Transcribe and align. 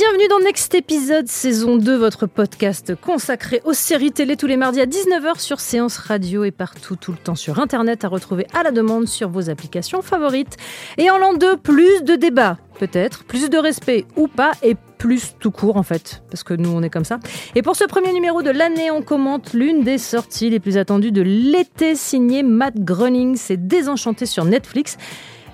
Bienvenue 0.00 0.28
dans 0.28 0.38
Next 0.38 0.76
Épisode, 0.76 1.26
saison 1.26 1.74
2, 1.74 1.96
votre 1.96 2.28
podcast 2.28 2.94
consacré 2.94 3.60
aux 3.64 3.72
séries 3.72 4.12
télé 4.12 4.36
tous 4.36 4.46
les 4.46 4.56
mardis 4.56 4.80
à 4.80 4.86
19h 4.86 5.40
sur 5.40 5.58
Séance 5.58 5.98
Radio 5.98 6.44
et 6.44 6.52
partout 6.52 6.94
tout 6.94 7.10
le 7.10 7.18
temps 7.18 7.34
sur 7.34 7.58
Internet 7.58 8.04
à 8.04 8.08
retrouver 8.08 8.46
à 8.54 8.62
la 8.62 8.70
demande 8.70 9.08
sur 9.08 9.28
vos 9.28 9.50
applications 9.50 10.00
favorites. 10.00 10.56
Et 10.98 11.10
en 11.10 11.18
l'an 11.18 11.34
2, 11.34 11.56
plus 11.56 12.04
de 12.04 12.14
débats, 12.14 12.58
peut-être, 12.78 13.24
plus 13.24 13.50
de 13.50 13.58
respect 13.58 14.06
ou 14.14 14.28
pas, 14.28 14.52
et 14.62 14.76
plus 14.98 15.34
tout 15.40 15.50
court 15.50 15.76
en 15.76 15.82
fait, 15.82 16.22
parce 16.30 16.44
que 16.44 16.54
nous 16.54 16.70
on 16.70 16.84
est 16.84 16.90
comme 16.90 17.04
ça. 17.04 17.18
Et 17.56 17.62
pour 17.62 17.74
ce 17.74 17.82
premier 17.82 18.12
numéro 18.12 18.40
de 18.40 18.50
l'année, 18.50 18.92
on 18.92 19.02
commente 19.02 19.52
l'une 19.52 19.82
des 19.82 19.98
sorties 19.98 20.48
les 20.48 20.60
plus 20.60 20.76
attendues 20.76 21.10
de 21.10 21.22
l'été 21.22 21.96
signé 21.96 22.44
Matt 22.44 22.78
Groening, 22.78 23.34
c'est 23.34 23.66
Désenchanté 23.66 24.26
sur 24.26 24.44
Netflix. 24.44 24.96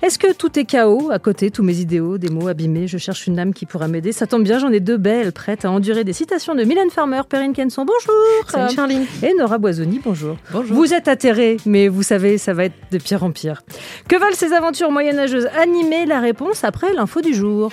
Est-ce 0.01 0.19
que 0.19 0.33
tout 0.33 0.59
est 0.59 0.65
chaos 0.65 1.09
À 1.11 1.19
côté, 1.19 1.49
tous 1.49 1.63
mes 1.63 1.79
idéaux, 1.79 2.17
des 2.17 2.29
mots 2.29 2.47
abîmés, 2.47 2.87
je 2.87 2.97
cherche 2.97 3.27
une 3.27 3.39
âme 3.39 3.53
qui 3.53 3.65
pourra 3.65 3.87
m'aider. 3.87 4.11
Ça 4.11 4.27
tombe 4.27 4.43
bien, 4.43 4.59
j'en 4.59 4.71
ai 4.71 4.79
deux 4.79 4.97
belles, 4.97 5.31
prêtes 5.31 5.65
à 5.65 5.71
endurer 5.71 6.03
des 6.03 6.13
citations 6.13 6.53
de 6.53 6.63
Mylène 6.63 6.89
Farmer, 6.89 7.21
Perrine 7.27 7.53
Kenson, 7.53 7.85
bonjour 7.85 8.49
Salut 8.49 8.75
Charlie 8.75 9.07
Et 9.23 9.33
Nora 9.37 9.57
Boisoni, 9.57 9.99
bonjour. 10.03 10.37
Bonjour. 10.51 10.75
Vous 10.75 10.93
êtes 10.93 11.07
atterrés, 11.07 11.57
mais 11.65 11.87
vous 11.87 12.03
savez, 12.03 12.37
ça 12.37 12.53
va 12.53 12.65
être 12.65 12.75
de 12.91 12.97
pire 12.97 13.23
en 13.23 13.31
pire. 13.31 13.63
Que 14.07 14.17
valent 14.17 14.35
ces 14.35 14.53
aventures 14.53 14.91
moyenâgeuses? 14.91 15.47
Animées 15.57 16.05
La 16.05 16.19
réponse 16.19 16.63
après 16.63 16.93
l'info 16.93 17.21
du 17.21 17.33
jour. 17.33 17.71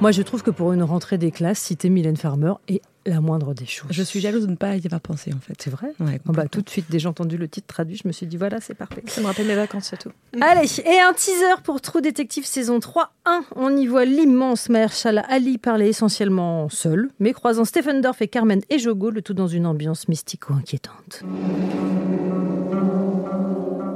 Moi, 0.00 0.12
je 0.12 0.22
trouve 0.22 0.42
que 0.42 0.50
pour 0.50 0.72
une 0.72 0.82
rentrée 0.82 1.18
des 1.18 1.30
classes, 1.30 1.58
citer 1.58 1.90
Mylène 1.90 2.16
Farmer 2.16 2.54
est 2.68 2.80
la 3.10 3.20
moindre 3.20 3.52
des 3.54 3.66
choses. 3.66 3.88
Je 3.90 4.02
suis 4.02 4.20
jalouse 4.20 4.46
de 4.46 4.50
ne 4.50 4.56
pas 4.56 4.76
y 4.76 4.86
avoir 4.86 5.00
pensé 5.00 5.32
en 5.34 5.40
fait. 5.40 5.54
C'est 5.62 5.70
vrai 5.70 5.92
Ouais, 6.00 6.20
Bon, 6.24 6.32
bah, 6.32 6.46
Tout 6.50 6.62
de 6.62 6.70
suite, 6.70 6.86
dès 6.88 6.98
j'ai 6.98 7.08
entendu 7.08 7.36
le 7.36 7.48
titre 7.48 7.66
traduit, 7.66 7.96
je 8.02 8.08
me 8.08 8.12
suis 8.12 8.26
dit 8.26 8.36
voilà, 8.36 8.60
c'est 8.60 8.74
parfait. 8.74 9.02
Ça 9.06 9.20
me 9.20 9.26
rappelle 9.26 9.46
mes 9.46 9.54
vacances 9.54 9.88
surtout. 9.88 10.10
Allez, 10.40 10.68
et 10.80 11.00
un 11.00 11.12
teaser 11.12 11.60
pour 11.62 11.80
True 11.80 12.00
Detective 12.00 12.46
saison 12.46 12.80
3. 12.80 13.12
1. 13.26 13.44
On 13.56 13.76
y 13.76 13.86
voit 13.86 14.04
l'immense 14.04 14.68
Mahershala 14.70 15.20
Ali 15.28 15.58
parler 15.58 15.88
essentiellement 15.88 16.68
seul, 16.68 17.10
mais 17.18 17.32
croisant 17.32 17.64
Stephen 17.64 18.00
Dorff 18.00 18.22
et 18.22 18.28
Carmen 18.28 18.60
et 18.70 18.78
Jogo, 18.78 19.10
le 19.10 19.20
tout 19.22 19.34
dans 19.34 19.46
une 19.48 19.66
ambiance 19.66 20.08
mystico-inquiétante. 20.08 21.22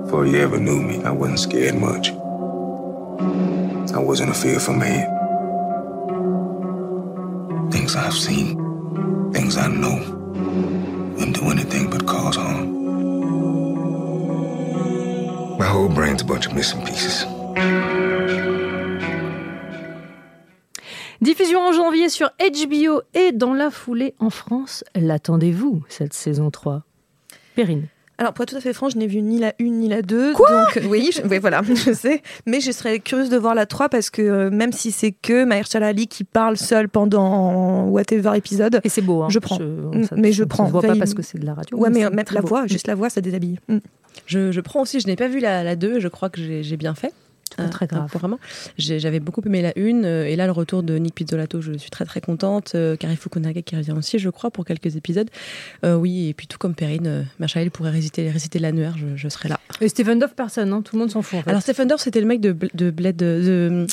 Before 0.04 0.26
you 0.26 0.36
ever 0.36 0.58
knew 0.58 0.80
me, 0.80 0.96
I 1.04 1.10
wasn't 1.10 1.38
scared 1.38 1.74
much. 1.80 2.12
I 3.92 3.98
wasn't 3.98 4.30
a 4.30 4.34
fearful 4.34 4.74
man. 4.74 5.08
Things 7.70 7.96
I've 7.96 8.12
seen, 8.12 8.56
things 9.34 9.56
I 9.56 9.66
know, 9.68 9.98
wouldn't 11.16 11.36
do 11.36 11.50
anything 11.50 11.90
but 11.90 12.06
cause 12.06 12.36
harm. 12.36 12.72
My 15.58 15.66
whole 15.66 15.88
brain's 15.88 16.22
a 16.22 16.24
bunch 16.24 16.46
of 16.46 16.54
missing 16.54 16.84
pieces. 16.84 17.26
Diffusion 21.20 21.60
en 21.60 21.72
janvier 21.72 22.08
sur 22.08 22.30
HBO 22.38 23.02
et 23.14 23.32
dans 23.32 23.54
la 23.54 23.70
foulée 23.70 24.14
en 24.18 24.30
France. 24.30 24.84
L'attendez-vous, 24.94 25.82
cette 25.88 26.12
saison 26.12 26.50
3 26.50 26.84
Perrine. 27.56 27.88
Alors 28.18 28.32
pour 28.32 28.44
être 28.44 28.50
tout 28.50 28.56
à 28.56 28.60
fait 28.60 28.72
franc, 28.72 28.88
je 28.88 28.96
n'ai 28.96 29.06
vu 29.08 29.22
ni 29.22 29.38
la 29.38 29.54
1 29.60 29.64
ni 29.64 29.88
la 29.88 30.00
2. 30.02 30.32
donc 30.34 30.38
oui, 30.88 31.10
je- 31.12 31.22
oui, 31.28 31.38
voilà, 31.38 31.62
je 31.74 31.92
sais. 31.92 32.22
Mais 32.46 32.60
je 32.60 32.70
serais 32.70 32.98
curieuse 33.00 33.28
de 33.28 33.36
voir 33.36 33.54
la 33.54 33.66
3 33.66 33.88
parce 33.88 34.08
que 34.10 34.22
euh, 34.22 34.50
même 34.50 34.72
si 34.72 34.92
c'est 34.92 35.10
que 35.12 35.44
Mahershala 35.44 35.88
Ali 35.88 36.06
qui 36.06 36.22
parle 36.24 36.56
seul 36.56 36.88
pendant 36.88 37.84
whatever 37.86 38.36
épisode. 38.36 38.80
Et 38.84 38.88
c'est 38.88 39.02
beau, 39.02 39.22
hein. 39.22 39.28
Je 39.30 39.38
prends. 39.38 39.58
on- 39.60 40.02
Mais 40.16 40.32
je 40.32 40.44
prends. 40.44 40.66
se 40.66 40.72
voit 40.72 40.82
pas 40.82 40.94
parce 40.96 41.14
que 41.14 41.22
c'est 41.22 41.38
de 41.38 41.46
la 41.46 41.54
radio. 41.54 41.76
Ouais, 41.76 41.90
mais 41.90 42.24
très 42.24 42.36
la 42.36 42.40
beau. 42.42 42.48
voix, 42.48 42.66
juste 42.66 42.86
la 42.86 42.94
voix, 42.94 43.10
ça 43.10 43.20
déshabille. 43.20 43.58
Mm. 43.68 43.78
Je, 44.26 44.52
je 44.52 44.60
prends 44.60 44.80
aussi, 44.82 45.00
je 45.00 45.08
n'ai 45.08 45.16
pas 45.16 45.26
vu 45.26 45.40
la, 45.40 45.64
la 45.64 45.74
2, 45.74 45.98
je 45.98 46.06
crois 46.08 46.30
que 46.30 46.40
j'ai 46.62 46.76
bien 46.76 46.94
fait. 46.94 47.12
Pas 47.56 47.68
très 47.68 47.86
grave. 47.86 48.08
euh, 48.14 48.18
vraiment. 48.18 48.38
J'avais 48.78 49.20
beaucoup 49.20 49.40
aimé 49.46 49.62
la 49.62 49.72
1, 49.76 50.04
euh, 50.04 50.24
et 50.24 50.36
là, 50.36 50.46
le 50.46 50.52
retour 50.52 50.82
de 50.82 50.96
Nick 50.98 51.14
Pizzolato, 51.14 51.60
je 51.60 51.72
suis 51.74 51.90
très 51.90 52.04
très 52.04 52.20
contente. 52.20 52.72
Euh, 52.74 52.96
Kari 52.96 53.16
Fukunaga 53.16 53.62
qui 53.62 53.76
revient 53.76 53.92
aussi, 53.92 54.18
je 54.18 54.28
crois, 54.30 54.50
pour 54.50 54.64
quelques 54.64 54.96
épisodes. 54.96 55.30
Euh, 55.84 55.94
oui, 55.94 56.28
et 56.28 56.34
puis 56.34 56.46
tout 56.46 56.58
comme 56.58 56.74
Perrine, 56.74 57.06
euh, 57.06 57.22
Machael 57.38 57.70
pourrait 57.70 57.90
réciter, 57.90 58.30
réciter 58.30 58.58
l'annuaire, 58.58 58.96
je, 58.98 59.16
je 59.16 59.28
serais 59.28 59.48
là. 59.48 59.60
Et 59.80 59.88
Stephen 59.88 60.18
Duff, 60.18 60.34
personne, 60.34 60.72
hein. 60.72 60.82
tout 60.82 60.96
le 60.96 61.00
monde 61.00 61.10
s'en 61.10 61.22
fout. 61.22 61.38
En 61.38 61.42
fait. 61.42 61.50
Alors, 61.50 61.62
Stephen 61.62 61.88
Dorff, 61.88 62.00
c'était 62.02 62.20
le 62.20 62.26
mec 62.26 62.40
de, 62.40 62.56
de 62.74 62.90
Blade. 62.90 63.16
De, 63.16 63.86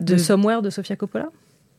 de, 0.00 0.16
Somewhere 0.16 0.62
de 0.62 0.70
Sofia 0.70 0.96
Coppola? 0.96 1.28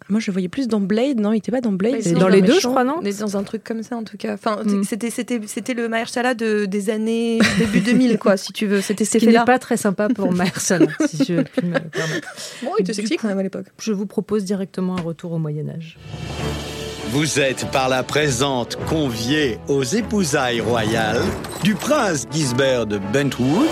Moi, 0.09 0.19
je 0.19 0.27
le 0.27 0.33
voyais 0.33 0.49
plus 0.49 0.67
dans 0.67 0.79
Blade, 0.79 1.19
non, 1.19 1.33
il 1.33 1.37
était 1.37 1.51
pas 1.51 1.61
dans 1.61 1.71
Blade. 1.71 2.01
Dans 2.13 2.27
le 2.27 2.35
les 2.35 2.41
deux, 2.41 2.47
méchant, 2.53 2.59
je 2.61 2.67
crois, 2.67 2.83
non 2.83 2.95
On 3.01 3.05
est 3.05 3.19
dans 3.19 3.37
un 3.37 3.43
truc 3.43 3.63
comme 3.63 3.83
ça, 3.83 3.95
en 3.95 4.03
tout 4.03 4.17
cas. 4.17 4.33
Enfin, 4.33 4.59
Mm. 4.65 4.83
c'était, 4.83 5.09
c'était, 5.11 5.39
c'était 5.45 5.73
le 5.73 5.87
Mahershala 5.87 6.33
de, 6.33 6.65
des 6.65 6.89
années 6.89 7.39
début 7.59 7.79
2000, 7.81 8.17
quoi, 8.17 8.35
si 8.37 8.51
tu 8.51 8.65
veux. 8.65 8.81
C'était 8.81 9.05
ces 9.05 9.19
faits-là. 9.19 9.45
pas 9.45 9.59
très 9.59 9.77
sympa 9.77 10.09
pour 10.09 10.31
Mahershala, 10.31 10.87
si 11.07 11.17
je 11.25 11.41
puis 11.41 11.67
me 11.67 11.79
permettre. 11.79 12.27
Bon, 12.63 12.71
il 12.79 12.81
était 12.83 12.93
sexy 12.93 13.17
quand 13.17 13.27
même 13.27 13.39
à 13.39 13.43
l'époque. 13.43 13.67
Je 13.79 13.93
vous 13.93 14.05
propose 14.07 14.43
directement 14.45 14.97
un 14.97 15.01
retour 15.01 15.31
au 15.33 15.37
Moyen-Âge. 15.37 15.97
Vous 17.11 17.39
êtes 17.39 17.65
par 17.71 17.89
la 17.89 18.03
présente 18.03 18.77
conviés 18.87 19.57
aux 19.67 19.83
épousailles 19.83 20.61
royales 20.61 21.21
du 21.63 21.73
prince 21.75 22.27
Gisbert 22.31 22.85
de 22.85 22.99
Bentwood 23.11 23.67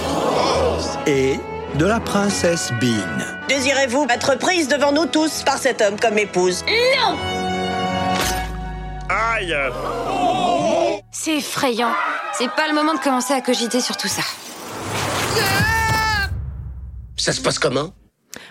et 1.05 1.33
de 1.77 1.85
la 1.85 1.99
princesse 1.99 2.71
Bean. 2.81 3.47
Désirez-vous 3.47 4.07
être 4.09 4.37
prise 4.37 4.67
devant 4.67 4.91
nous 4.91 5.05
tous 5.05 5.43
par 5.43 5.57
cet 5.57 5.81
homme 5.81 5.99
comme 5.99 6.17
épouse? 6.17 6.63
Aïe 9.09 9.55
C'est 11.11 11.37
effrayant. 11.37 11.91
C'est 12.33 12.49
pas 12.49 12.67
le 12.67 12.73
moment 12.73 12.95
de 12.95 12.99
commencer 12.99 13.33
à 13.33 13.41
cogiter 13.41 13.79
sur 13.79 13.95
tout 13.95 14.07
ça. 14.07 14.23
Ça 17.15 17.31
se 17.31 17.41
passe 17.41 17.59
comment? 17.59 17.93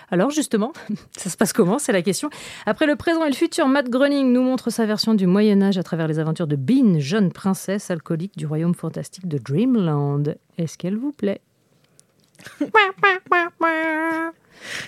Alors 0.09 0.31
justement, 0.31 0.71
ça 1.17 1.29
se 1.29 1.35
passe 1.35 1.51
comment? 1.51 1.79
C'est 1.79 1.91
la 1.91 2.01
question. 2.01 2.29
Après 2.65 2.85
le 2.85 2.95
présent 2.95 3.25
et 3.25 3.29
le 3.29 3.35
futur, 3.35 3.67
Matt 3.67 3.89
Groening 3.89 4.31
nous 4.31 4.41
montre 4.41 4.69
sa 4.69 4.85
version 4.85 5.13
du 5.13 5.27
Moyen 5.27 5.61
Âge 5.61 5.77
à 5.77 5.83
travers 5.83 6.07
les 6.07 6.19
aventures 6.19 6.47
de 6.47 6.55
Bean, 6.55 6.99
jeune 6.99 7.33
princesse 7.33 7.91
alcoolique 7.91 8.37
du 8.37 8.45
royaume 8.45 8.75
fantastique 8.75 9.27
de 9.27 9.37
Dreamland. 9.37 10.35
Est-ce 10.57 10.77
qu'elle 10.77 10.97
vous 10.97 11.11
plaît? 11.11 11.41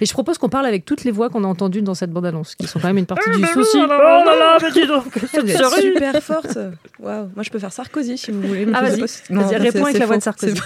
Et 0.02 0.06
je 0.06 0.14
propose 0.14 0.38
qu'on 0.38 0.50
parle 0.50 0.66
avec 0.66 0.84
toutes 0.84 1.04
les 1.04 1.12
voix 1.12 1.30
qu'on 1.30 1.44
a 1.44 1.48
entendues 1.48 1.82
dans 1.82 1.94
cette 1.94 2.12
bande-annonce, 2.12 2.56
qui 2.56 2.68
sont 2.68 2.80
quand 2.80 2.88
même 2.88 2.98
une 2.98 3.06
partie 3.06 3.30
du 3.30 3.46
souci. 3.46 3.78
Oh 3.78 3.88
là 3.88 4.24
là, 4.26 4.58
mais 4.62 4.72
dis 4.72 4.88
donc, 4.88 5.06
cette 5.32 5.48
série. 5.48 5.82
super 5.82 6.24
forte. 6.24 6.58
Waouh, 7.00 7.30
moi 7.36 7.44
je 7.44 7.50
peux 7.50 7.60
faire 7.60 7.72
Sarkozy 7.72 8.18
si 8.18 8.32
vous 8.32 8.42
voulez. 8.42 8.66
mais 8.66 8.74
Ah, 8.76 8.82
vas-y. 8.82 9.06
Non, 9.30 9.48
réponds 9.48 9.86
avec 9.86 10.00
la 10.00 10.06
voix 10.06 10.18
de 10.18 10.24
Sarkozy. 10.24 10.60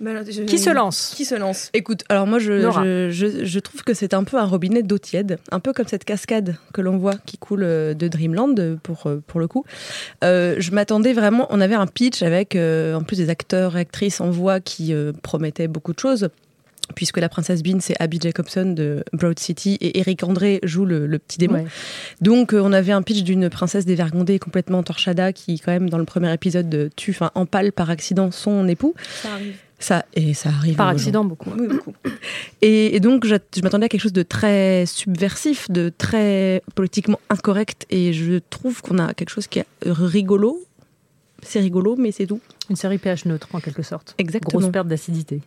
Bah, 0.00 0.10
je- 0.28 0.42
Qui 0.44 0.58
se 0.58 0.70
lance 0.70 1.12
Qui 1.14 1.24
se 1.26 1.34
lance 1.34 1.68
Écoute, 1.74 2.04
alors 2.08 2.26
moi 2.26 2.38
je, 2.38 2.52
Nora. 2.54 2.82
je, 2.84 3.10
je, 3.10 3.44
je 3.44 3.58
trouve 3.58 3.82
que 3.84 3.92
c'est 3.92 4.14
un 4.14 4.24
peu 4.24 4.38
un 4.38 4.46
robinet 4.46 4.82
d'eau 4.82 4.96
tiède, 4.98 5.38
un 5.50 5.60
peu 5.60 5.72
comme 5.74 5.86
cette 5.86 6.04
cascade 6.04 6.56
que 6.72 6.80
l'on 6.80 6.96
voit 6.96 7.16
qui 7.26 7.36
coule 7.36 7.64
euh, 7.64 7.92
de 7.92 8.08
Dreamland 8.08 8.58
euh, 8.58 8.76
pour, 8.82 9.06
euh, 9.06 9.22
pour 9.26 9.40
le 9.40 9.46
coup. 9.48 9.64
Euh, 10.24 10.56
je 10.58 10.70
m'attendais 10.70 11.12
vraiment, 11.12 11.46
on 11.50 11.60
avait 11.60 11.74
un 11.74 11.86
pitch 11.86 12.22
avec 12.22 12.56
euh, 12.56 12.94
en 12.94 13.02
plus 13.02 13.16
des 13.16 13.28
acteurs 13.28 13.76
et 13.76 13.80
actrices 13.80 14.20
en 14.22 14.30
voix 14.30 14.58
qui 14.60 14.94
euh, 14.94 15.12
promettaient 15.22 15.68
beaucoup 15.68 15.92
de 15.92 15.98
choses. 15.98 16.28
Puisque 16.96 17.18
la 17.18 17.28
princesse 17.28 17.62
Bean, 17.62 17.78
c'est 17.80 17.94
Abby 18.00 18.18
Jacobson 18.20 18.72
de 18.72 19.04
Broad 19.12 19.38
City 19.38 19.76
et 19.80 20.00
Eric 20.00 20.24
André 20.24 20.58
joue 20.64 20.84
le, 20.84 21.06
le 21.06 21.18
petit 21.20 21.38
démon. 21.38 21.58
Ouais. 21.58 21.66
Donc, 22.20 22.52
euh, 22.52 22.60
on 22.64 22.72
avait 22.72 22.90
un 22.90 23.02
pitch 23.02 23.22
d'une 23.22 23.48
princesse 23.48 23.86
dévergondée 23.86 24.40
complètement 24.40 24.82
torchada 24.82 25.32
qui, 25.32 25.60
quand 25.60 25.70
même, 25.70 25.88
dans 25.88 25.98
le 25.98 26.04
premier 26.04 26.32
épisode, 26.34 26.68
de 26.68 26.90
tue, 26.96 27.12
enfin, 27.12 27.30
empale 27.36 27.70
par 27.70 27.90
accident 27.90 28.32
son 28.32 28.66
époux. 28.66 28.94
Ça 29.22 29.28
arrive. 29.34 29.54
Ça, 29.80 30.04
et 30.14 30.34
ça 30.34 30.50
arrive. 30.50 30.76
Par 30.76 30.88
accident, 30.88 31.24
beaucoup. 31.24 31.50
Oui, 31.58 31.66
beaucoup. 31.66 31.94
Et, 32.60 32.94
et 32.94 33.00
donc, 33.00 33.26
je, 33.26 33.34
je 33.56 33.62
m'attendais 33.62 33.86
à 33.86 33.88
quelque 33.88 34.02
chose 34.02 34.12
de 34.12 34.22
très 34.22 34.84
subversif, 34.86 35.70
de 35.70 35.90
très 35.96 36.62
politiquement 36.74 37.18
incorrect. 37.30 37.86
Et 37.90 38.12
je 38.12 38.38
trouve 38.50 38.82
qu'on 38.82 38.98
a 38.98 39.14
quelque 39.14 39.30
chose 39.30 39.46
qui 39.46 39.58
est 39.58 39.66
rigolo. 39.82 40.62
C'est 41.42 41.60
rigolo, 41.60 41.96
mais 41.96 42.12
c'est 42.12 42.26
tout. 42.26 42.40
Une 42.68 42.76
série 42.76 42.98
pH 42.98 43.24
neutre, 43.24 43.48
en 43.54 43.60
quelque 43.60 43.82
sorte. 43.82 44.14
Exactement. 44.18 44.60
Grosse 44.60 44.70
perte 44.70 44.86
d'acidité. 44.86 45.40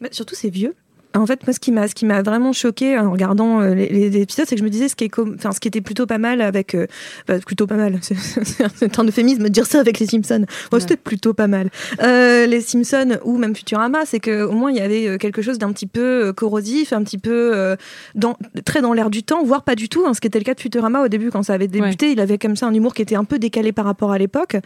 Mais 0.00 0.08
surtout, 0.10 0.34
c'est 0.34 0.48
vieux. 0.48 0.74
En 1.18 1.26
fait, 1.26 1.46
moi, 1.46 1.52
ce 1.52 1.60
qui 1.60 1.72
m'a, 1.72 1.88
ce 1.88 1.94
qui 1.94 2.04
m'a 2.06 2.22
vraiment 2.22 2.52
choqué 2.52 2.98
en 2.98 3.10
regardant 3.10 3.60
euh, 3.60 3.74
les, 3.74 3.88
les 3.88 4.16
épisodes, 4.20 4.46
c'est 4.48 4.54
que 4.54 4.58
je 4.60 4.64
me 4.64 4.70
disais 4.70 4.88
ce 4.88 4.96
qui 4.96 5.04
est, 5.04 5.08
com- 5.08 5.34
enfin, 5.38 5.52
ce 5.52 5.60
qui 5.60 5.68
était 5.68 5.80
plutôt 5.80 6.06
pas 6.06 6.18
mal 6.18 6.40
avec, 6.40 6.74
euh, 6.74 6.86
bah, 7.28 7.38
plutôt 7.38 7.66
pas 7.66 7.76
mal. 7.76 7.98
C'est 8.76 8.98
un 8.98 9.04
euphémisme 9.04 9.42
de 9.44 9.48
dire 9.48 9.66
ça 9.66 9.80
avec 9.80 9.98
les 9.98 10.06
Simpsons. 10.06 10.44
Ouais, 10.72 10.80
C'était 10.80 10.96
plutôt 10.96 11.34
pas 11.34 11.46
mal. 11.46 11.70
Euh, 12.02 12.46
les 12.46 12.60
Simpsons 12.60 13.18
ou 13.24 13.38
même 13.38 13.54
Futurama, 13.54 14.04
c'est 14.06 14.20
que 14.20 14.44
au 14.44 14.52
moins 14.52 14.70
il 14.70 14.76
y 14.76 14.80
avait 14.80 15.06
euh, 15.08 15.16
quelque 15.18 15.42
chose 15.42 15.58
d'un 15.58 15.72
petit 15.72 15.86
peu 15.86 16.32
corrosif, 16.32 16.92
un 16.92 17.02
petit 17.02 17.18
peu 17.18 17.52
euh, 17.54 17.76
dans, 18.14 18.36
très 18.64 18.80
dans 18.82 18.92
l'air 18.92 19.10
du 19.10 19.22
temps, 19.22 19.42
voire 19.44 19.62
pas 19.62 19.74
du 19.74 19.88
tout. 19.88 20.04
hein, 20.06 20.14
ce 20.14 20.20
qui 20.20 20.26
était 20.26 20.38
le 20.38 20.44
cas 20.44 20.54
de 20.54 20.60
Futurama 20.60 21.02
au 21.04 21.08
début 21.08 21.30
quand 21.30 21.42
ça 21.42 21.54
avait 21.54 21.68
débuté. 21.68 22.10
Il 22.12 22.20
avait 22.20 22.38
comme 22.38 22.56
ça 22.56 22.66
un 22.66 22.74
humour 22.74 22.94
qui 22.94 23.02
était 23.02 23.16
un 23.16 23.24
peu 23.24 23.38
décalé 23.38 23.72
par 23.72 23.84
rapport 23.84 24.12
à 24.12 24.18
l'époque. 24.18 24.56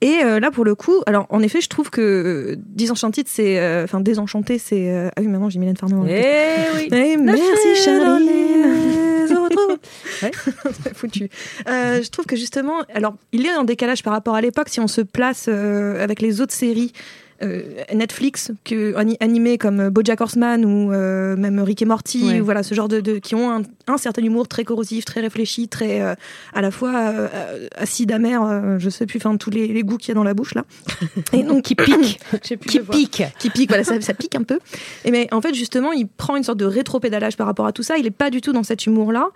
Et 0.00 0.16
là, 0.40 0.50
pour 0.50 0.64
le 0.64 0.74
coup, 0.74 1.02
alors 1.06 1.26
en 1.30 1.40
effet, 1.42 1.60
je 1.60 1.68
trouve 1.68 1.90
que 1.90 2.56
Disenchanted, 2.66 3.26
c'est, 3.28 3.82
enfin 3.84 4.00
Désenchanté, 4.00 4.58
c'est. 4.58 5.10
ah 5.16 5.20
oui, 5.20 5.26
maman, 5.28 5.48
j'ai 5.50 5.58
Mylène 5.58 5.76
Farmer. 5.76 5.85
Tête. 5.88 6.00
Eh 6.08 6.76
oui. 6.76 6.88
Eh, 6.92 7.16
La 7.16 7.22
merci 7.22 7.88
autres. 9.36 9.78
Ouais. 10.22 10.30
Foutu. 10.94 11.28
Euh, 11.68 12.02
je 12.02 12.08
trouve 12.10 12.24
que 12.24 12.36
justement, 12.36 12.82
alors 12.94 13.14
il 13.32 13.44
est 13.44 13.54
en 13.54 13.64
décalage 13.64 14.02
par 14.02 14.12
rapport 14.12 14.34
à 14.34 14.40
l'époque 14.40 14.68
si 14.68 14.80
on 14.80 14.86
se 14.88 15.02
place 15.02 15.46
euh, 15.48 16.02
avec 16.02 16.20
les 16.20 16.40
autres 16.40 16.54
séries. 16.54 16.92
Euh, 17.42 17.62
Netflix 17.94 18.50
que, 18.64 18.94
ani- 18.96 19.16
animées 19.20 19.58
comme 19.58 19.88
BoJack 19.90 20.20
Horseman 20.20 20.64
ou 20.64 20.92
euh, 20.92 21.36
même 21.36 21.60
Rick 21.60 21.82
et 21.82 21.84
Morty 21.84 22.24
Ouais. 22.24 22.40
ou 22.40 22.44
voilà 22.44 22.62
ce 22.62 22.74
genre 22.74 22.88
de, 22.88 23.00
de- 23.00 23.18
qui 23.18 23.34
ont 23.34 23.50
un, 23.50 23.62
un 23.86 23.96
certain 23.98 24.22
humour 24.22 24.48
très 24.48 24.64
corrosif 24.64 25.04
très 25.04 25.20
réfléchi 25.20 25.68
très 25.68 26.00
euh, 26.00 26.14
à 26.54 26.62
la 26.62 26.70
fois 26.70 26.94
euh, 26.96 27.28
euh, 27.34 27.68
acide 27.76 28.12
amer 28.12 28.42
euh, 28.42 28.78
je 28.78 28.88
sais 28.90 29.06
plus 29.06 29.18
enfin 29.18 29.36
tous 29.36 29.50
les, 29.50 29.68
les 29.68 29.82
goûts 29.82 29.96
qu'il 29.98 30.08
y 30.08 30.12
a 30.12 30.14
dans 30.14 30.24
la 30.24 30.34
bouche 30.34 30.54
là. 30.54 30.64
Et 31.32 31.42
donc 31.42 31.62
qui 31.64 31.74
pique. 31.74 32.20
Qui 32.42 32.56
pique. 32.80 33.22
Qui 33.38 33.50
pique 33.50 33.68
voilà 33.68 33.84
ça, 33.84 34.00
ça 34.00 34.14
pique 34.14 34.34
un 34.34 34.42
peu. 34.42 34.58
Et 35.04 35.10
mais 35.10 35.28
en 35.32 35.40
fait 35.40 35.54
justement 35.54 35.92
il 35.92 36.06
prend 36.06 36.36
une 36.36 36.42
sorte 36.44 36.58
de 36.58 36.64
rétro-pédalage 36.66 37.36
par 37.36 37.46
rapport 37.46 37.66
à 37.66 37.72
tout 37.72 37.82
ça. 37.82 37.96
Il 37.98 38.06
est 38.06 38.10
pas 38.10 38.30
du 38.30 38.40
tout 38.40 38.52
dans 38.52 38.62
cet 38.62 38.86
humour 38.86 39.12
là 39.12 39.28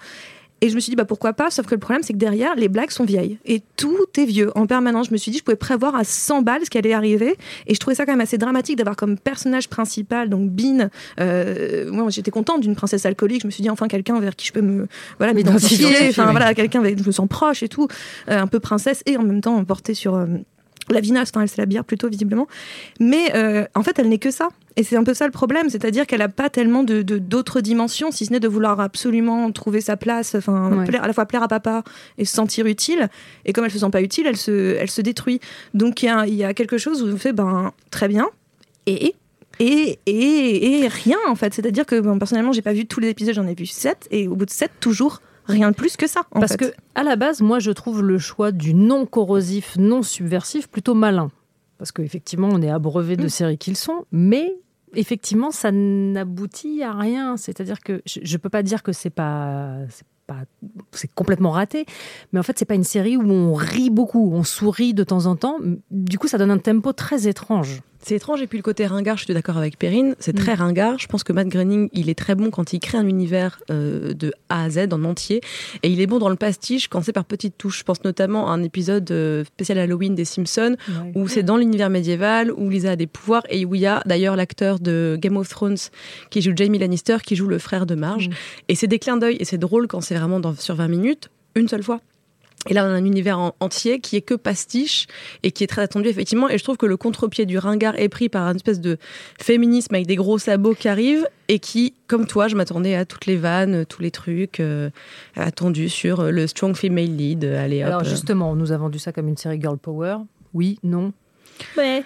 et 0.60 0.68
je 0.68 0.74
me 0.74 0.80
suis 0.80 0.90
dit, 0.90 0.96
bah 0.96 1.04
pourquoi 1.04 1.32
pas, 1.32 1.50
sauf 1.50 1.66
que 1.66 1.74
le 1.74 1.80
problème, 1.80 2.02
c'est 2.02 2.12
que 2.12 2.18
derrière, 2.18 2.54
les 2.54 2.68
blagues 2.68 2.90
sont 2.90 3.04
vieilles. 3.04 3.38
Et 3.46 3.62
tout 3.76 4.06
est 4.18 4.24
vieux. 4.26 4.50
En 4.54 4.66
permanence, 4.66 5.08
je 5.08 5.12
me 5.12 5.16
suis 5.16 5.30
dit, 5.30 5.38
je 5.38 5.42
pouvais 5.42 5.56
prévoir 5.56 5.94
à 5.94 6.04
100 6.04 6.42
balles 6.42 6.64
ce 6.64 6.70
qui 6.70 6.78
allait 6.78 6.92
arriver. 6.92 7.36
Et 7.66 7.74
je 7.74 7.80
trouvais 7.80 7.94
ça 7.94 8.04
quand 8.04 8.12
même 8.12 8.20
assez 8.20 8.38
dramatique 8.38 8.76
d'avoir 8.76 8.96
comme 8.96 9.18
personnage 9.18 9.68
principal, 9.68 10.28
donc 10.28 10.50
Bean. 10.50 10.88
Euh, 11.18 11.90
moi, 11.90 12.10
j'étais 12.10 12.30
contente 12.30 12.60
d'une 12.60 12.76
princesse 12.76 13.06
alcoolique. 13.06 13.42
Je 13.42 13.46
me 13.46 13.50
suis 13.50 13.62
dit, 13.62 13.70
enfin, 13.70 13.88
quelqu'un 13.88 14.20
vers 14.20 14.36
qui 14.36 14.46
je 14.46 14.52
peux 14.52 14.60
me 14.60 14.86
voilà, 15.18 15.32
m'identifier. 15.32 16.08
Enfin, 16.10 16.26
oui. 16.26 16.30
voilà, 16.32 16.54
quelqu'un 16.54 16.80
avec 16.80 16.96
qui 16.96 17.02
je 17.02 17.08
me 17.08 17.12
sens 17.12 17.28
proche 17.28 17.62
et 17.62 17.68
tout. 17.68 17.88
Euh, 18.28 18.38
un 18.40 18.46
peu 18.46 18.60
princesse 18.60 19.02
et 19.06 19.16
en 19.16 19.22
même 19.22 19.40
temps 19.40 19.62
portée 19.64 19.94
sur. 19.94 20.14
euh, 20.14 20.26
la 20.90 21.00
vinasse, 21.00 21.30
enfin, 21.30 21.42
elle 21.42 21.48
c'est 21.48 21.58
la 21.58 21.66
bière 21.66 21.84
plutôt 21.84 22.08
visiblement, 22.08 22.46
mais 22.98 23.34
euh, 23.34 23.64
en 23.74 23.82
fait 23.82 23.98
elle 23.98 24.08
n'est 24.08 24.18
que 24.18 24.30
ça. 24.30 24.48
Et 24.76 24.84
c'est 24.84 24.96
un 24.96 25.04
peu 25.04 25.14
ça 25.14 25.26
le 25.26 25.32
problème, 25.32 25.68
c'est-à-dire 25.68 26.06
qu'elle 26.06 26.20
n'a 26.20 26.28
pas 26.28 26.48
tellement 26.48 26.82
de 26.84 27.02
d'autres 27.02 27.60
dimensions, 27.60 28.10
si 28.12 28.26
ce 28.26 28.32
n'est 28.32 28.40
de 28.40 28.48
vouloir 28.48 28.78
absolument 28.80 29.50
trouver 29.52 29.80
sa 29.80 29.96
place, 29.96 30.34
enfin 30.36 30.70
Ouais. 30.86 30.96
à 30.96 31.06
la 31.06 31.12
fois 31.12 31.26
plaire 31.26 31.42
à 31.42 31.48
papa 31.48 31.82
et 32.18 32.24
se 32.24 32.34
sentir 32.34 32.66
utile. 32.66 33.08
Et 33.44 33.52
comme 33.52 33.64
elle 33.64 33.70
se 33.72 33.78
sent 33.80 33.90
pas 33.90 34.00
utile, 34.02 34.26
elle 34.26 34.36
se, 34.36 34.76
elle 34.76 34.90
se 34.90 35.00
détruit. 35.00 35.40
Donc 35.74 36.02
il 36.02 36.06
y 36.06 36.08
a, 36.08 36.26
il 36.26 36.34
y 36.34 36.44
a 36.44 36.54
quelque 36.54 36.78
chose 36.78 37.02
où 37.02 37.08
on 37.08 37.16
fait 37.16 37.32
ben 37.32 37.72
très 37.90 38.08
bien 38.08 38.28
et 38.86 39.14
et, 39.58 39.98
et, 40.06 40.80
et 40.80 40.88
rien 40.88 41.18
en 41.28 41.34
fait. 41.34 41.52
C'est-à-dire 41.52 41.84
que 41.84 42.00
bon, 42.00 42.18
personnellement 42.18 42.52
j'ai 42.52 42.62
pas 42.62 42.72
vu 42.72 42.86
tous 42.86 43.00
les 43.00 43.08
épisodes, 43.08 43.34
j'en 43.34 43.46
ai 43.46 43.54
vu 43.54 43.66
7 43.66 44.08
et 44.10 44.28
au 44.28 44.34
bout 44.36 44.46
de 44.46 44.50
7 44.50 44.70
toujours 44.80 45.20
rien 45.46 45.70
de 45.72 45.76
plus 45.76 45.96
que 45.96 46.06
ça. 46.06 46.22
en 46.30 46.40
Parce 46.40 46.52
fait. 46.52 46.58
que 46.58 46.72
à 46.94 47.02
la 47.02 47.16
base, 47.16 47.40
moi, 47.42 47.58
je 47.58 47.70
trouve 47.72 48.02
le 48.02 48.18
choix 48.18 48.52
du 48.52 48.72
non 48.72 49.04
corrosif, 49.04 49.76
non 49.78 50.02
subversif 50.02 50.68
plutôt 50.68 50.94
malin. 50.94 51.30
Parce 51.80 51.92
qu'effectivement, 51.92 52.50
on 52.52 52.60
est 52.60 52.68
abreuvé 52.68 53.16
de 53.16 53.26
séries 53.26 53.56
qu'ils 53.56 53.78
sont, 53.78 54.04
mais 54.12 54.54
effectivement, 54.94 55.50
ça 55.50 55.72
n'aboutit 55.72 56.82
à 56.82 56.92
rien. 56.92 57.38
C'est-à-dire 57.38 57.80
que 57.80 58.02
je 58.04 58.20
ne 58.20 58.36
peux 58.36 58.50
pas 58.50 58.62
dire 58.62 58.82
que 58.82 58.92
c'est 58.92 59.08
pas. 59.08 59.76
c'est 59.88 60.04
pas- 60.26 60.44
C'est 60.92 61.10
complètement 61.14 61.50
raté, 61.52 61.86
mais 62.32 62.38
en 62.38 62.42
fait, 62.42 62.58
c'est 62.58 62.66
pas 62.66 62.74
une 62.74 62.84
série 62.84 63.16
où 63.16 63.22
on 63.22 63.54
rit 63.54 63.88
beaucoup, 63.88 64.30
on 64.30 64.42
sourit 64.44 64.92
de 64.92 65.02
temps 65.04 65.24
en 65.24 65.36
temps. 65.36 65.56
Du 65.90 66.18
coup, 66.18 66.28
ça 66.28 66.36
donne 66.36 66.50
un 66.50 66.58
tempo 66.58 66.92
très 66.92 67.26
étrange. 67.26 67.80
C'est 68.02 68.14
étrange, 68.14 68.40
et 68.40 68.46
puis 68.46 68.58
le 68.58 68.62
côté 68.62 68.86
ringard, 68.86 69.18
je 69.18 69.24
suis 69.24 69.34
d'accord 69.34 69.58
avec 69.58 69.78
Perrine, 69.78 70.16
c'est 70.18 70.32
très 70.32 70.54
ringard. 70.54 70.98
Je 70.98 71.06
pense 71.06 71.22
que 71.22 71.32
Matt 71.32 71.48
Groening, 71.48 71.90
il 71.92 72.08
est 72.08 72.18
très 72.18 72.34
bon 72.34 72.50
quand 72.50 72.72
il 72.72 72.80
crée 72.80 72.96
un 72.96 73.06
univers 73.06 73.60
euh, 73.70 74.14
de 74.14 74.32
A 74.48 74.64
à 74.64 74.70
Z 74.70 74.88
en 74.92 75.04
entier, 75.04 75.42
et 75.82 75.90
il 75.90 76.00
est 76.00 76.06
bon 76.06 76.18
dans 76.18 76.30
le 76.30 76.36
pastiche 76.36 76.88
quand 76.88 77.02
c'est 77.02 77.12
par 77.12 77.26
petites 77.26 77.58
touches. 77.58 77.80
Je 77.80 77.84
pense 77.84 78.02
notamment 78.02 78.50
à 78.50 78.54
un 78.54 78.62
épisode 78.62 79.10
euh, 79.10 79.44
spécial 79.44 79.78
Halloween 79.78 80.14
des 80.14 80.24
Simpsons, 80.24 80.76
où 81.14 81.28
c'est 81.28 81.42
dans 81.42 81.58
l'univers 81.58 81.90
médiéval, 81.90 82.50
où 82.52 82.70
Lisa 82.70 82.92
a 82.92 82.96
des 82.96 83.06
pouvoirs, 83.06 83.42
et 83.50 83.66
où 83.66 83.74
il 83.74 83.82
y 83.82 83.86
a 83.86 84.02
d'ailleurs 84.06 84.34
l'acteur 84.34 84.80
de 84.80 85.18
Game 85.20 85.36
of 85.36 85.48
Thrones 85.48 85.76
qui 86.30 86.40
joue 86.40 86.52
Jamie 86.56 86.78
Lannister, 86.78 87.18
qui 87.24 87.36
joue 87.36 87.48
le 87.48 87.58
frère 87.58 87.84
de 87.84 87.94
Marge. 87.94 88.30
Et 88.68 88.74
c'est 88.74 88.86
des 88.86 88.98
clins 88.98 89.18
d'œil, 89.18 89.36
et 89.40 89.44
c'est 89.44 89.58
drôle 89.58 89.88
quand 89.88 90.00
c'est 90.00 90.14
vraiment 90.14 90.40
dans, 90.40 90.54
sur 90.54 90.74
20 90.74 90.88
minutes, 90.88 91.30
une 91.54 91.68
seule 91.68 91.82
fois. 91.82 92.00
Et 92.68 92.74
là, 92.74 92.84
on 92.84 92.88
a 92.88 92.92
un 92.92 93.04
univers 93.06 93.38
en- 93.38 93.54
entier 93.60 94.00
qui 94.00 94.16
est 94.16 94.20
que 94.20 94.34
pastiche 94.34 95.06
et 95.42 95.50
qui 95.50 95.64
est 95.64 95.66
très 95.66 95.80
attendu, 95.80 96.08
effectivement. 96.08 96.48
Et 96.50 96.58
je 96.58 96.62
trouve 96.64 96.76
que 96.76 96.84
le 96.84 96.98
contre-pied 96.98 97.46
du 97.46 97.56
ringard 97.56 97.98
est 97.98 98.10
pris 98.10 98.28
par 98.28 98.46
une 98.48 98.56
espèce 98.56 98.80
de 98.80 98.98
féminisme 99.40 99.94
avec 99.94 100.06
des 100.06 100.16
gros 100.16 100.38
sabots 100.38 100.74
qui 100.74 100.86
arrivent 100.88 101.26
et 101.48 101.58
qui, 101.58 101.94
comme 102.06 102.26
toi, 102.26 102.48
je 102.48 102.56
m'attendais 102.56 102.94
à 102.94 103.06
toutes 103.06 103.24
les 103.24 103.36
vannes, 103.38 103.86
tous 103.86 104.02
les 104.02 104.10
trucs 104.10 104.60
euh, 104.60 104.90
attendus 105.36 105.88
sur 105.88 106.24
le 106.30 106.46
strong 106.46 106.74
female 106.76 107.16
lead. 107.16 107.44
Allez, 107.44 107.80
hop. 107.82 107.86
Alors 107.88 108.04
justement, 108.04 108.50
on 108.50 108.56
nous 108.56 108.72
a 108.72 108.76
vendu 108.76 108.98
ça 108.98 109.10
comme 109.12 109.28
une 109.28 109.38
série 109.38 109.58
girl 109.58 109.78
power. 109.78 110.16
Oui, 110.52 110.78
non. 110.82 111.12
Mais. 111.78 112.04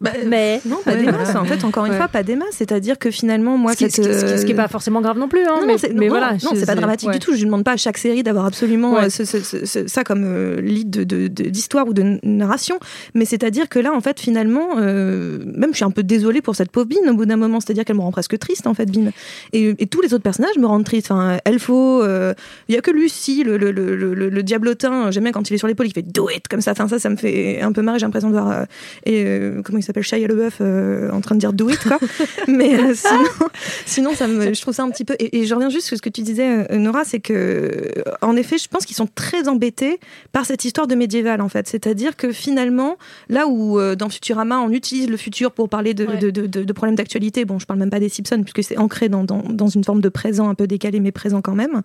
Bah, 0.00 0.10
mais. 0.26 0.60
non, 0.64 0.76
pas 0.84 0.94
des 0.94 1.04
masses. 1.06 1.34
En 1.34 1.44
fait, 1.44 1.64
encore 1.64 1.84
une 1.86 1.94
fois, 1.94 2.06
pas 2.08 2.22
des 2.22 2.36
masses. 2.36 2.48
C'est-à-dire 2.52 2.98
que 2.98 3.10
finalement, 3.10 3.56
moi, 3.58 3.72
Ce 3.72 3.78
qui, 3.78 3.90
cette, 3.90 4.04
ce 4.04 4.10
qui- 4.24 4.38
ce 4.38 4.44
qui- 4.44 4.52
est 4.52 4.54
euh, 4.54 4.56
pas 4.56 4.68
forcément 4.68 5.00
grave 5.00 5.18
non 5.18 5.28
plus. 5.28 5.40
Hein, 5.40 5.60
non, 5.60 5.66
mais, 5.94 6.08
voilà, 6.08 6.32
non, 6.44 6.50
c'est 6.54 6.66
pas 6.66 6.74
dramatique 6.76 7.10
du 7.10 7.18
tout. 7.18 7.32
Je 7.34 7.40
ne 7.40 7.46
demande 7.46 7.64
pas 7.64 7.72
à 7.72 7.76
chaque 7.76 7.98
série 7.98 8.22
d'avoir 8.22 8.46
absolument 8.46 8.92
Ouais. 8.94 9.06
euh, 9.06 9.10
ce- 9.10 9.24
ce- 9.24 9.86
ça 9.88 10.04
comme 10.04 10.22
euh, 10.24 10.60
lead 10.60 10.90
de, 10.90 11.04
de- 11.04 11.26
de- 11.28 11.48
d'histoire 11.50 11.88
ou 11.88 11.92
de 11.94 12.18
narration. 12.22 12.78
Mais 13.14 13.24
c'est-à-dire 13.24 13.68
que 13.68 13.78
là, 13.80 13.92
en 13.92 14.00
fait, 14.00 14.20
finalement, 14.20 14.68
euh, 14.78 15.38
même 15.46 15.70
je 15.72 15.76
suis 15.76 15.84
un 15.84 15.90
peu 15.90 16.02
désolée 16.04 16.42
pour 16.42 16.54
cette 16.54 16.70
pauvre 16.70 16.86
Bean 16.86 17.10
au 17.10 17.14
bout 17.14 17.26
d'un 17.26 17.36
moment. 17.36 17.58
C'est-à-dire 17.60 17.84
qu'elle 17.84 17.96
me 17.96 18.02
rend 18.02 18.12
presque 18.12 18.38
triste, 18.38 18.66
en 18.66 18.74
fait, 18.74 18.86
Bean. 18.90 19.10
Et, 19.52 19.74
et 19.78 19.86
tous 19.86 20.00
les 20.00 20.14
autres 20.14 20.22
personnages 20.22 20.56
me 20.58 20.66
rendent 20.66 20.84
triste. 20.84 21.10
Enfin, 21.10 21.38
Elfo, 21.44 22.02
euh, 22.02 22.34
il 22.68 22.74
y 22.74 22.78
a 22.78 22.80
que 22.80 22.90
Lucie, 22.92 23.42
le, 23.44 23.56
le, 23.56 23.72
le, 23.72 23.96
le, 23.96 24.14
le 24.14 24.42
diablotin. 24.42 25.10
J'aime 25.10 25.24
bien 25.24 25.32
quand 25.32 25.50
il 25.50 25.54
est 25.54 25.58
sur 25.58 25.66
l'épaule, 25.66 25.86
il 25.88 25.92
fait 25.92 26.02
do 26.02 26.28
it 26.30 26.46
comme 26.48 26.60
ça. 26.60 26.70
Enfin, 26.72 26.86
ça, 26.88 26.98
ça 26.98 27.08
me 27.10 27.16
fait 27.16 27.60
un 27.60 27.72
peu 27.72 27.82
marrer. 27.82 27.98
J'ai 27.98 28.06
l'impression 28.06 28.28
de 28.28 28.34
voir. 28.34 28.50
euh, 28.50 28.64
et 29.04 29.24
euh, 29.26 29.60
comment 29.64 29.78
il 29.78 29.82
s'appelle 29.88 30.02
Shia 30.04 30.26
LeBeouf 30.26 30.58
euh, 30.60 31.10
en 31.10 31.20
train 31.20 31.34
de 31.34 31.40
dire 31.40 31.52
do 31.52 31.68
it, 31.68 31.78
quoi. 31.82 31.98
Mais 32.48 32.78
euh, 32.78 32.94
sinon, 32.94 33.48
sinon 33.86 34.14
ça 34.14 34.26
me, 34.28 34.54
je 34.54 34.60
trouve 34.60 34.74
ça 34.74 34.82
un 34.84 34.90
petit 34.90 35.04
peu. 35.04 35.14
Et, 35.18 35.38
et 35.40 35.46
je 35.46 35.54
reviens 35.54 35.68
juste 35.70 35.86
sur 35.88 35.96
ce 35.96 36.02
que 36.02 36.08
tu 36.08 36.22
disais, 36.22 36.66
euh, 36.70 36.76
Nora, 36.78 37.04
c'est 37.04 37.20
que, 37.20 37.82
en 38.22 38.36
effet, 38.36 38.58
je 38.58 38.68
pense 38.68 38.86
qu'ils 38.86 38.96
sont 38.96 39.08
très 39.14 39.48
embêtés 39.48 39.98
par 40.32 40.46
cette 40.46 40.64
histoire 40.64 40.86
de 40.86 40.94
médiéval, 40.94 41.40
en 41.40 41.48
fait. 41.48 41.66
C'est-à-dire 41.68 42.16
que 42.16 42.32
finalement, 42.32 42.96
là 43.28 43.46
où 43.48 43.78
euh, 43.78 43.94
dans 43.96 44.08
Futurama, 44.08 44.58
on 44.60 44.70
utilise 44.70 45.08
le 45.08 45.16
futur 45.16 45.52
pour 45.52 45.68
parler 45.68 45.94
de, 45.94 46.04
de, 46.06 46.30
de- 46.30 46.46
de- 46.46 46.64
de 46.64 46.72
problèmes 46.72 46.96
d'actualité, 46.96 47.44
bon, 47.44 47.58
je 47.58 47.66
parle 47.66 47.80
même 47.80 47.90
pas 47.90 48.00
des 48.00 48.08
Simpsons, 48.08 48.42
puisque 48.42 48.62
c'est 48.62 48.78
ancré 48.78 49.08
dans, 49.08 49.24
dans, 49.24 49.42
dans 49.42 49.68
une 49.68 49.84
forme 49.84 50.00
de 50.00 50.08
présent 50.08 50.48
un 50.48 50.54
peu 50.54 50.66
décalé, 50.66 51.00
mais 51.00 51.12
présent 51.12 51.40
quand 51.42 51.54
même. 51.54 51.82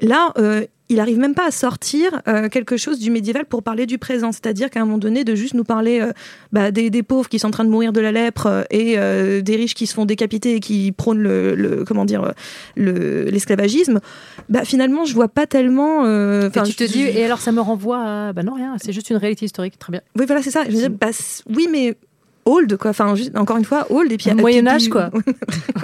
Là, 0.00 0.32
euh, 0.38 0.64
il 0.92 1.00
arrive 1.00 1.18
même 1.18 1.34
pas 1.34 1.46
à 1.48 1.50
sortir 1.50 2.22
euh, 2.28 2.48
quelque 2.48 2.76
chose 2.76 2.98
du 2.98 3.10
médiéval 3.10 3.44
pour 3.46 3.62
parler 3.62 3.86
du 3.86 3.98
présent. 3.98 4.30
C'est-à-dire 4.32 4.70
qu'à 4.70 4.80
un 4.80 4.84
moment 4.84 4.98
donné, 4.98 5.24
de 5.24 5.34
juste 5.34 5.54
nous 5.54 5.64
parler 5.64 6.00
euh, 6.00 6.12
bah, 6.52 6.70
des, 6.70 6.90
des 6.90 7.02
pauvres 7.02 7.28
qui 7.28 7.38
sont 7.38 7.48
en 7.48 7.50
train 7.50 7.64
de 7.64 7.70
mourir 7.70 7.92
de 7.92 8.00
la 8.00 8.12
lèpre 8.12 8.46
euh, 8.46 8.62
et 8.70 8.96
des 9.42 9.56
riches 9.56 9.74
qui 9.74 9.86
se 9.86 9.94
font 9.94 10.04
décapiter 10.04 10.54
et 10.56 10.60
qui 10.60 10.92
prônent 10.92 11.22
le, 11.22 11.54
le- 11.54 11.84
comment 11.84 12.04
dire 12.04 12.32
le- 12.76 13.24
l'esclavagisme, 13.24 14.00
bah, 14.48 14.64
finalement, 14.64 15.04
je 15.04 15.14
vois 15.14 15.28
pas 15.28 15.46
tellement. 15.46 16.00
enfin, 16.46 16.62
tu 16.64 16.74
te 16.74 16.84
dis, 16.84 17.02
et 17.02 17.24
alors 17.24 17.40
ça 17.40 17.52
me 17.52 17.60
renvoie 17.60 17.98
à. 18.04 18.32
Bah 18.32 18.42
non, 18.42 18.54
rien, 18.54 18.76
c'est 18.82 18.92
juste 18.92 19.10
une 19.10 19.16
réalité 19.16 19.44
historique. 19.46 19.78
Très 19.78 19.90
bien. 19.92 20.00
Oui, 20.18 20.24
voilà, 20.26 20.42
c'est 20.42 20.50
ça. 20.50 20.64
Je 20.68 20.88
bah, 20.88 21.12
c- 21.12 21.42
oui, 21.54 21.68
mais 21.70 21.96
old, 22.44 22.76
quoi. 22.76 22.90
Enfin, 22.90 23.14
juste- 23.14 23.36
encore 23.36 23.56
une 23.56 23.64
fois, 23.64 23.86
old 23.90 24.10
et 24.12 24.16
puis 24.16 24.30
Moyen 24.34 24.62
puis- 24.66 24.68
Âge, 24.74 24.88
quoi. 24.88 25.10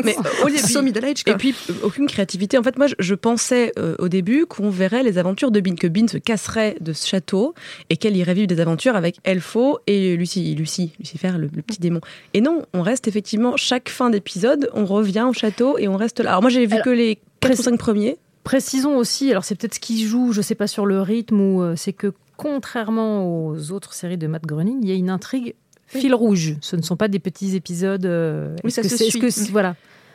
Mais 0.05 0.17
au 0.43 0.47
début- 0.47 0.59
So 0.59 0.83
middle 0.83 1.05
age, 1.05 1.21
Et 1.21 1.31
quoi. 1.31 1.35
puis, 1.35 1.55
euh, 1.71 1.73
aucune 1.85 2.07
créativité. 2.07 2.59
En 2.59 2.62
fait, 2.62 2.77
moi, 2.79 2.87
je, 2.88 2.95
je 2.99 3.15
pensais 3.15 3.73
euh, 3.79 3.95
au 3.99 4.09
début 4.09 4.47
qu'on 4.47 4.71
verrait 4.71 5.03
les 5.03 5.19
aventures 5.19 5.50
de 5.50 5.61
Bean, 5.61 5.75
que 5.77 5.87
Bean 5.87 6.09
se 6.09 6.19
casserait 6.19 6.77
de 6.81 6.93
ce 6.93 7.07
château 7.07 7.55
et 7.91 7.97
qu'elle 7.97 8.17
irait 8.17 8.35
vivre 8.35 8.47
des 8.49 8.61
aventures 8.61 8.97
avec 8.97 9.17
Elfo 9.25 9.79
et 9.87 10.17
Lucie, 10.17 10.55
Lucie, 10.55 10.93
Lucifer, 10.99 11.33
le, 11.38 11.49
le 11.55 11.62
petit 11.62 11.81
démon. 11.81 12.00
Et 12.35 12.41
non, 12.41 12.62
on 12.75 12.83
reste 12.83 13.09
effectivement, 13.09 13.57
chaque 13.57 13.88
fin 13.88 14.11
d'épisode, 14.11 14.71
on 14.75 14.85
revient 14.85 15.27
au 15.29 15.33
château 15.33 15.79
et 15.79 15.88
on 15.88 15.97
reste 15.97 16.21
là. 16.21 16.31
Alors, 16.31 16.43
moi, 16.43 16.50
j'ai 16.50 16.67
vu 16.67 16.75
Alors, 16.75 16.85
que 16.85 16.91
les 16.91 17.17
4 17.17 17.23
ou 17.50 17.55
précis- 17.55 17.62
5 17.62 17.79
premiers. 17.79 18.17
Précisons 18.45 18.97
aussi, 18.97 19.31
alors 19.31 19.45
c'est 19.45 19.55
peut-être 19.57 19.75
ce 19.75 19.81
qui 19.81 20.05
joue, 20.07 20.33
je 20.33 20.41
sais 20.41 20.55
pas 20.55 20.67
sur 20.67 20.87
le 20.87 21.03
rythme, 21.03 21.38
ou 21.41 21.62
euh, 21.62 21.75
c'est 21.77 21.93
que 21.93 22.12
contrairement 22.38 23.47
aux 23.47 23.73
autres 23.73 23.93
séries 23.93 24.17
de 24.17 24.27
Matt 24.27 24.47
Groening, 24.47 24.79
il 24.83 24.88
y 24.88 24.93
a 24.93 24.95
une 24.95 25.11
intrigue 25.11 25.55
fil 25.88 26.14
rouge. 26.14 26.54
Ce 26.61 26.76
ne 26.76 26.83
sont 26.83 26.97
pas 26.97 27.09
des 27.09 27.18
petits 27.18 27.57
épisodes. 27.57 28.04
euh, 28.07 28.54
Oui, 28.62 28.68
est-ce 28.68 28.76
ça 28.76 28.83
que 28.83 28.88
se 28.88 29.04
suit. 29.11 29.18
que 29.21 29.30
c'est- 29.30 29.50
voilà. 29.50 29.75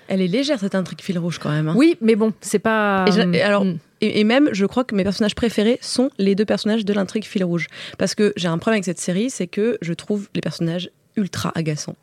Elle 0.10 0.22
est 0.22 0.28
légère, 0.28 0.60
cette 0.60 0.76
intrigue 0.76 1.02
fil 1.02 1.18
rouge, 1.18 1.40
quand 1.40 1.50
même. 1.50 1.70
hein. 1.70 1.74
Oui, 1.78 1.96
mais 2.02 2.16
bon, 2.16 2.34
c'est 2.42 2.60
pas. 2.60 3.06
Et 3.08 3.12
je- 3.12 3.22
et 3.34 3.42
alors, 3.42 3.66
Mm. 3.66 3.78
Et, 4.02 4.20
et 4.20 4.24
même, 4.26 4.50
je 4.52 4.66
crois 4.66 4.84
que 4.84 4.96
mes 4.96 5.04
personnages 5.04 5.34
préférés 5.34 5.80
sont 5.82 6.10
les 6.18 6.36
deux 6.36 6.44
personnages 6.44 6.84
de 6.84 6.92
l'intrigue 6.92 7.24
fil 7.24 7.42
rouge. 7.46 7.68
Parce 7.98 8.16
que 8.16 8.34
j'ai 8.36 8.50
un 8.50 8.58
problème 8.58 8.76
avec 8.80 8.84
cette 8.86 9.00
série, 9.00 9.30
c'est 9.30 9.48
que 9.48 9.78
je 9.82 9.94
trouve 9.94 10.28
les 10.36 10.42
personnages 10.42 10.90
ultra 11.18 11.52
agaçant. 11.56 11.96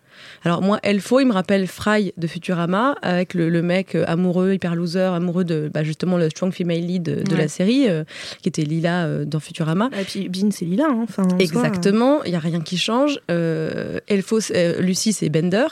Alors 0.44 0.60
moi, 0.60 0.78
Elfo, 0.82 1.20
il 1.20 1.26
me 1.26 1.32
rappelle 1.32 1.66
Fry 1.66 2.12
de 2.18 2.26
Futurama, 2.26 2.94
avec 3.00 3.32
le, 3.32 3.48
le 3.48 3.62
mec 3.62 3.94
euh, 3.94 4.04
amoureux, 4.06 4.52
hyper 4.52 4.74
loser, 4.74 5.00
amoureux 5.14 5.44
de 5.44 5.70
bah, 5.72 5.82
justement 5.82 6.18
le 6.18 6.28
strong 6.28 6.52
female 6.52 6.80
lead 6.80 7.02
de, 7.02 7.22
de 7.22 7.32
Ouais. 7.32 7.38
la 7.38 7.48
série, 7.48 7.88
euh, 7.88 8.04
qui 8.42 8.48
était 8.50 8.62
Lila 8.62 9.06
euh, 9.06 9.24
dans 9.24 9.40
Futurama. 9.40 9.88
Et 9.98 10.04
puis 10.04 10.28
Bean, 10.28 10.50
c'est 10.50 10.66
Lila. 10.66 10.88
hein. 10.90 11.06
Exactement, 11.38 12.22
il 12.24 12.32
y 12.32 12.36
a 12.36 12.38
rien 12.40 12.60
qui 12.60 12.76
change. 12.76 13.18
Elfo, 13.28 14.38
Lucie, 14.80 15.12
c'est 15.12 15.28
Bender. 15.30 15.66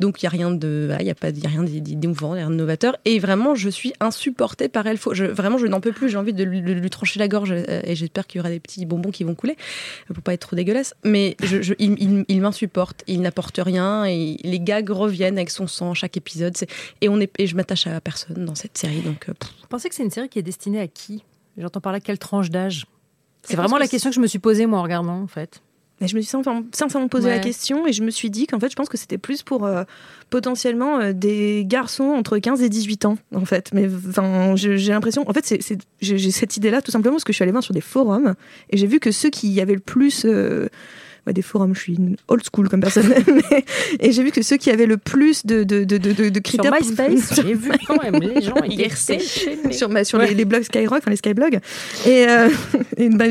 Donc 0.00 0.22
il 0.22 0.26
y 0.26 0.26
a 0.26 0.30
rien 0.30 0.50
de, 0.50 0.94
il 1.00 1.06
y 1.06 1.10
a 1.10 1.14
pas, 1.14 1.30
y 1.30 1.46
a 1.46 1.48
rien 1.48 1.64
d'émouvant, 1.64 2.30
rien 2.30 2.50
de 2.50 2.54
novateur. 2.54 2.96
Et 3.04 3.18
vraiment, 3.18 3.54
je 3.54 3.68
suis 3.68 3.92
insupportée 4.00 4.68
par 4.68 4.86
Elfo. 4.86 5.14
Je, 5.14 5.24
vraiment, 5.24 5.58
je 5.58 5.66
n'en 5.66 5.80
peux 5.80 5.92
plus. 5.92 6.08
J'ai 6.08 6.16
envie 6.16 6.32
de 6.32 6.44
lui, 6.44 6.62
de 6.62 6.72
lui 6.72 6.90
trancher 6.90 7.18
la 7.18 7.28
gorge. 7.28 7.52
euh, 7.52 7.80
Et 7.84 7.94
j'espère 7.96 8.26
qu'il 8.26 8.38
y 8.38 8.40
aura 8.40 8.50
des 8.50 8.60
petits 8.60 8.86
bonbons 8.86 9.10
qui 9.10 9.24
vont 9.24 9.34
couler 9.34 9.56
pour 10.06 10.22
pas 10.22 10.34
être 10.34 10.42
trop 10.46 10.56
dégueulasse. 10.56 10.94
Mais 11.04 11.36
je, 11.42 11.62
je- 11.62 11.74
il, 11.78 11.94
il- 12.02 12.24
il 12.28 12.40
m'insupporte. 12.40 13.02
Il 13.06 13.20
n'apporte 13.22 13.58
rien. 13.62 14.04
Et 14.04 14.36
les 14.44 14.60
gags 14.60 14.88
reviennent 14.90 15.36
avec 15.36 15.50
son 15.50 15.66
sang 15.66 15.94
chaque 15.94 16.16
épisode. 16.16 16.56
Et 17.00 17.08
on 17.08 17.20
est, 17.20 17.32
et 17.38 17.46
je 17.46 17.56
m'attache 17.56 17.86
à 17.86 18.00
personne 18.00 18.44
dans 18.44 18.54
cette 18.54 18.78
série. 18.78 19.00
Donc 19.00 19.28
euh, 19.28 19.34
pff. 19.34 19.50
Vous 19.60 19.66
pensez 19.68 19.88
que 19.88 19.94
c'est 19.94 20.04
une 20.04 20.10
série 20.10 20.28
qui 20.28 20.38
est 20.38 20.42
destinée 20.42 20.80
à 20.80 20.86
qui? 20.88 21.24
J'entends 21.56 21.80
par 21.80 21.92
là 21.92 22.00
quelle 22.00 22.18
tranche 22.18 22.50
d'âge? 22.50 22.86
C'est 23.42 23.56
vraiment 23.56 23.78
la 23.78 23.86
que 23.86 23.90
question 23.92 24.10
que 24.10 24.16
je 24.16 24.20
me 24.20 24.26
suis 24.26 24.38
posée 24.38 24.66
moi 24.66 24.78
en 24.78 24.82
regardant 24.82 25.20
en 25.20 25.26
fait. 25.26 25.60
Mais 26.00 26.08
je 26.08 26.16
me 26.16 26.20
suis 26.20 26.30
sincèrement, 26.30 26.62
sincèrement 26.72 27.08
posé 27.08 27.28
la 27.28 27.38
question 27.40 27.86
et 27.86 27.92
je 27.92 28.02
me 28.02 28.10
suis 28.10 28.30
dit 28.30 28.46
qu'en 28.46 28.60
fait, 28.60 28.70
je 28.70 28.76
pense 28.76 28.88
que 28.88 28.96
c'était 28.96 29.18
plus 29.18 29.42
pour 29.42 29.66
euh, 29.66 29.82
potentiellement 30.30 31.00
euh, 31.00 31.12
des 31.12 31.64
garçons 31.66 32.04
entre 32.04 32.38
15 32.38 32.62
et 32.62 32.68
18 32.68 33.04
ans, 33.06 33.18
en 33.34 33.44
fait. 33.44 33.70
Mais 33.72 33.88
j'ai 34.56 34.92
l'impression. 34.92 35.28
En 35.28 35.32
fait, 35.32 35.54
j'ai 36.00 36.30
cette 36.30 36.56
idée-là 36.56 36.82
tout 36.82 36.90
simplement 36.90 37.14
parce 37.16 37.24
que 37.24 37.32
je 37.32 37.36
suis 37.36 37.42
allée 37.42 37.52
voir 37.52 37.64
sur 37.64 37.74
des 37.74 37.80
forums 37.80 38.34
et 38.70 38.76
j'ai 38.76 38.86
vu 38.86 39.00
que 39.00 39.10
ceux 39.10 39.30
qui 39.30 39.48
y 39.48 39.60
avaient 39.60 39.74
le 39.74 39.80
plus. 39.80 40.24
euh, 40.24 40.68
ouais, 41.28 41.32
des 41.32 41.42
forums, 41.42 41.74
je 41.74 41.80
suis 41.80 41.94
une 41.94 42.16
old 42.26 42.42
school 42.52 42.68
comme 42.68 42.80
personne. 42.80 43.12
et 44.00 44.10
j'ai 44.12 44.22
vu 44.24 44.30
que 44.32 44.42
ceux 44.42 44.56
qui 44.56 44.70
avaient 44.70 44.86
le 44.86 44.96
plus 44.96 45.46
de, 45.46 45.62
de, 45.62 45.84
de, 45.84 45.98
de, 45.98 46.12
de- 46.12 46.28
de 46.30 46.34
Sur 46.34 46.42
critères. 46.42 46.72
MySpace, 46.80 47.34
j'ai 47.46 47.54
vu 47.54 47.70
quand 47.86 48.02
même 48.02 48.20
les 48.20 48.42
gens 48.42 48.54
déchaînés. 48.66 49.72
sur, 49.72 49.88
bah, 49.88 50.04
sur 50.04 50.18
Ouais. 50.18 50.28
les, 50.28 50.34
les 50.34 50.44
blogs 50.44 50.64
Skyrock, 50.64 50.98
enfin 50.98 51.10
les 51.10 51.16
Skyblogs. 51.16 51.60
Et, 52.06 52.26
euh, 52.28 52.48
et, 52.96 53.08
bah, 53.10 53.26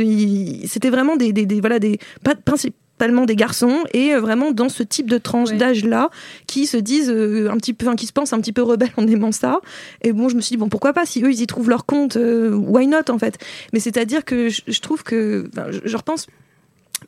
c'était 0.67 0.89
vraiment 0.89 1.17
des, 1.17 1.33
des, 1.33 1.45
des- 1.45 1.59
voilà 1.59 1.79
des 1.79 1.99
pas 2.23 2.35
principalement 2.35 3.25
des 3.25 3.35
garçons 3.35 3.83
et 3.93 4.13
euh, 4.13 4.19
vraiment 4.19 4.51
dans 4.51 4.69
ce 4.69 4.81
type 4.83 5.07
de 5.09 5.17
tranche 5.19 5.49
Ouais. 5.49 5.57
d'âge 5.57 5.83
là 5.85 6.09
qui 6.47 6.65
se 6.65 6.77
disent 6.77 7.11
euh, 7.13 7.49
un 7.51 7.57
petit 7.57 7.73
peu, 7.73 7.85
enfin, 7.87 7.95
qui 7.95 8.05
se 8.07 8.13
pensent 8.13 8.33
un 8.33 8.39
petit 8.41 8.53
peu 8.53 8.61
rebelles 8.63 8.91
en 8.97 9.05
aimant 9.07 9.31
ça. 9.31 9.59
Et 10.01 10.13
bon, 10.13 10.29
je 10.29 10.35
me 10.35 10.41
suis 10.41 10.55
dit 10.55 10.57
bon 10.57 10.67
pourquoi 10.69 10.93
pas 10.93 11.05
si 11.05 11.21
eux 11.23 11.31
ils 11.31 11.41
y 11.41 11.47
trouvent 11.47 11.69
leur 11.69 11.85
compte, 11.85 12.17
euh, 12.17 12.51
why 12.53 12.87
not 12.87 13.09
en 13.09 13.19
fait? 13.19 13.37
Mais 13.73 13.79
c'est 13.79 13.97
à 13.97 14.05
dire 14.05 14.25
que 14.25 14.49
je, 14.49 14.61
je 14.67 14.79
trouve 14.81 15.03
que, 15.03 15.49
je, 15.71 15.79
je 15.83 15.97
repense. 15.97 16.27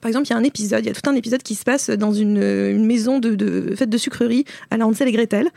Par 0.02 0.10
exemple, 0.10 0.28
il 0.28 0.32
y 0.32 0.34
a 0.34 0.38
un 0.38 0.44
épisode, 0.44 0.84
il 0.84 0.88
y 0.88 0.92
a 0.92 0.94
tout 0.94 1.10
un 1.10 1.16
épisode 1.16 1.44
qui 1.44 1.56
se 1.56 1.64
passe 1.64 1.90
dans 1.90 2.14
une, 2.14 2.86
maison 2.86 3.20
de, 3.20 3.36
de 3.36 3.76
fête 3.76 3.90
de 3.90 3.98
sucrerie 3.98 4.46
à 4.72 4.78
la 4.78 4.88
Hansel 4.88 5.08
et 5.08 5.12
Gretel. 5.12 5.50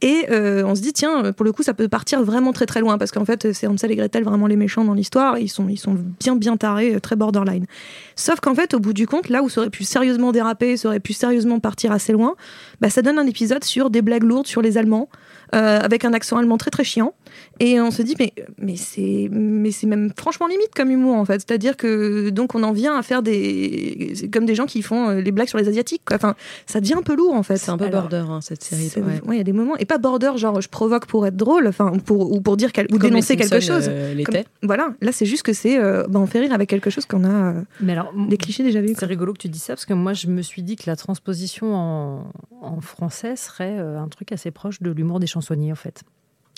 Et 0.00 0.26
euh, 0.30 0.62
on 0.64 0.76
se 0.76 0.80
dit, 0.80 0.92
tiens, 0.92 1.32
pour 1.32 1.44
le 1.44 1.52
coup, 1.52 1.64
ça 1.64 1.74
peut 1.74 1.88
partir 1.88 2.22
vraiment 2.22 2.52
très 2.52 2.66
très 2.66 2.80
loin, 2.80 2.98
parce 2.98 3.10
qu'en 3.10 3.24
fait, 3.24 3.52
c'est 3.52 3.66
Hansel 3.66 3.90
et 3.90 3.96
Gretel 3.96 4.22
vraiment 4.22 4.46
les 4.46 4.54
méchants 4.54 4.84
dans 4.84 4.94
l'histoire, 4.94 5.38
ils 5.38 5.48
sont, 5.48 5.68
ils 5.68 5.78
sont 5.78 5.96
bien 6.20 6.36
bien 6.36 6.56
tarés, 6.56 6.94
euh, 6.94 7.00
très 7.00 7.16
borderline. 7.16 7.66
Sauf 8.14 8.38
qu'en 8.38 8.54
fait, 8.54 8.74
au 8.74 8.78
bout 8.78 8.92
du 8.92 9.08
compte, 9.08 9.28
là 9.28 9.42
où 9.42 9.48
ça 9.48 9.60
aurait 9.60 9.70
pu 9.70 9.82
sérieusement 9.82 10.30
déraper, 10.30 10.76
ça 10.76 10.88
aurait 10.88 11.00
pu 11.00 11.14
sérieusement 11.14 11.58
partir 11.58 11.90
assez 11.90 12.12
loin, 12.12 12.36
bah, 12.80 12.90
ça 12.90 13.02
donne 13.02 13.18
un 13.18 13.26
épisode 13.26 13.64
sur 13.64 13.90
des 13.90 14.02
blagues 14.02 14.22
lourdes 14.22 14.46
sur 14.46 14.62
les 14.62 14.78
Allemands, 14.78 15.08
euh, 15.54 15.78
avec 15.80 16.04
un 16.04 16.12
accent 16.12 16.36
allemand 16.36 16.56
très 16.58 16.70
très 16.70 16.84
chiant. 16.84 17.14
Et 17.60 17.80
on 17.80 17.90
se 17.90 18.02
dit, 18.02 18.14
mais, 18.18 18.32
mais 18.58 18.76
c'est 18.76 19.28
mais 19.30 19.70
c'est 19.70 19.86
même 19.86 20.10
franchement 20.16 20.46
limite 20.46 20.70
comme 20.74 20.90
humour, 20.90 21.16
en 21.16 21.24
fait. 21.24 21.40
C'est-à-dire 21.40 21.76
que 21.76 22.30
donc 22.30 22.54
on 22.54 22.62
en 22.62 22.72
vient 22.72 22.96
à 22.98 23.02
faire 23.02 23.22
des. 23.22 24.14
comme 24.32 24.46
des 24.46 24.54
gens 24.54 24.66
qui 24.66 24.82
font 24.82 25.08
euh, 25.10 25.20
les 25.20 25.32
blagues 25.32 25.48
sur 25.48 25.58
les 25.58 25.68
Asiatiques, 25.68 26.02
quoi. 26.06 26.16
Enfin, 26.16 26.34
ça 26.66 26.80
devient 26.80 26.94
un 26.94 27.02
peu 27.02 27.16
lourd, 27.16 27.34
en 27.34 27.42
fait. 27.42 27.56
c'est 27.56 27.70
un 27.70 27.78
peu 27.78 27.84
Alors, 27.86 28.02
border 28.08 28.24
hein, 28.30 28.40
cette 28.40 28.62
série. 28.62 28.88
c'est- 28.88 29.00
ouais. 29.00 29.20
ouais, 29.26 29.34
il 29.36 29.38
y 29.38 29.40
a 29.40 29.44
des 29.44 29.52
moments 29.52 29.76
et 29.76 29.84
pas 29.84 29.98
border 29.98 30.32
genre 30.36 30.60
je 30.60 30.68
provoque 30.68 31.06
pour 31.06 31.26
être 31.26 31.36
drôle, 31.36 31.66
enfin 31.66 31.92
pour 32.04 32.32
ou 32.32 32.40
pour 32.40 32.56
dire 32.56 32.72
quel- 32.72 32.86
ou 32.92 32.98
dénoncer 32.98 33.36
quelque 33.36 33.60
chose. 33.60 33.86
euh, 33.88 34.22
Comme- 34.24 34.36
voilà, 34.62 34.92
là 35.00 35.12
c'est 35.12 35.26
juste 35.26 35.42
que 35.42 35.52
c'est 35.52 35.78
euh, 35.78 36.04
bah, 36.08 36.20
on 36.20 36.26
fait 36.26 36.40
rire 36.40 36.52
avec 36.52 36.68
quelque 36.68 36.90
chose 36.90 37.06
qu'on 37.06 37.24
a 37.24 37.28
euh, 37.54 37.60
Mais 37.80 37.92
alors, 37.92 38.12
des 38.28 38.36
clichés 38.36 38.62
déjà 38.62 38.80
vus. 38.80 38.94
c'est 38.98 39.06
rigolo 39.06 39.32
que 39.32 39.38
tu 39.38 39.48
dis 39.48 39.58
ça 39.58 39.74
parce 39.74 39.84
que 39.86 39.94
moi 39.94 40.12
je 40.12 40.26
me 40.28 40.42
suis 40.42 40.62
dit 40.62 40.76
que 40.76 40.84
la 40.86 40.96
transposition 40.96 41.74
en, 41.74 42.30
en 42.62 42.80
français 42.80 43.36
serait 43.36 43.76
euh, 43.78 43.98
un 44.00 44.08
truc 44.08 44.32
assez 44.32 44.50
proche 44.50 44.80
de 44.82 44.90
l'humour 44.90 45.20
des 45.20 45.26
chansonniers 45.40 45.72
en 45.72 45.76
fait. 45.76 46.02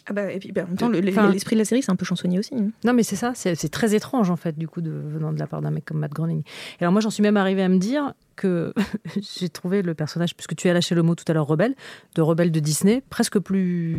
Ah 0.09 0.15
bah, 0.15 0.33
et 0.33 0.39
puis 0.39 0.51
bah, 0.51 0.63
en 0.65 0.69
même 0.69 0.77
temps 0.79 0.89
le- 0.89 1.01
le- 1.01 1.11
Enfin- 1.11 1.31
l'esprit 1.31 1.55
de 1.57 1.61
la 1.61 1.65
série 1.67 1.83
c'est 1.83 1.91
un 1.93 1.97
peu 1.97 2.07
chansonnier 2.07 2.39
aussi. 2.39 2.55
hein. 2.55 2.71
Non, 2.85 2.95
mais 2.95 3.03
c'est 3.03 3.17
ça, 3.17 3.33
c'est 3.35 3.55
c'est 3.55 3.69
très 3.69 3.95
étrange 3.95 4.31
en 4.31 4.37
fait, 4.37 4.57
du 4.59 4.67
coup, 4.67 4.81
de, 4.81 4.91
venant 4.91 5.33
de 5.33 5.39
la 5.39 5.47
part 5.47 5.61
d'un 5.61 5.71
mec 5.71 5.85
comme 5.85 5.99
Matt 5.99 6.13
Groening. 6.13 6.43
Et 6.81 6.83
alors, 6.85 6.93
moi, 6.93 7.01
j'en 7.03 7.11
suis 7.11 7.23
même 7.23 7.37
arrivée 7.37 7.63
à 7.63 7.69
me 7.69 7.79
dire 7.79 8.15
que 8.35 8.73
j'ai 9.21 9.51
trouvé 9.51 9.83
le 9.83 9.93
personnage, 9.95 10.35
puisque 10.35 10.57
tu 10.57 10.69
as 10.69 10.73
lâché 10.73 10.95
le 10.95 11.03
mot 11.03 11.15
tout 11.15 11.25
à 11.29 11.35
l'heure, 11.35 11.47
rebelle, 11.47 11.75
de 12.15 12.23
rebelle 12.23 12.51
de 12.51 12.61
Disney, 12.61 13.03
presque 13.11 13.39
plus 13.39 13.99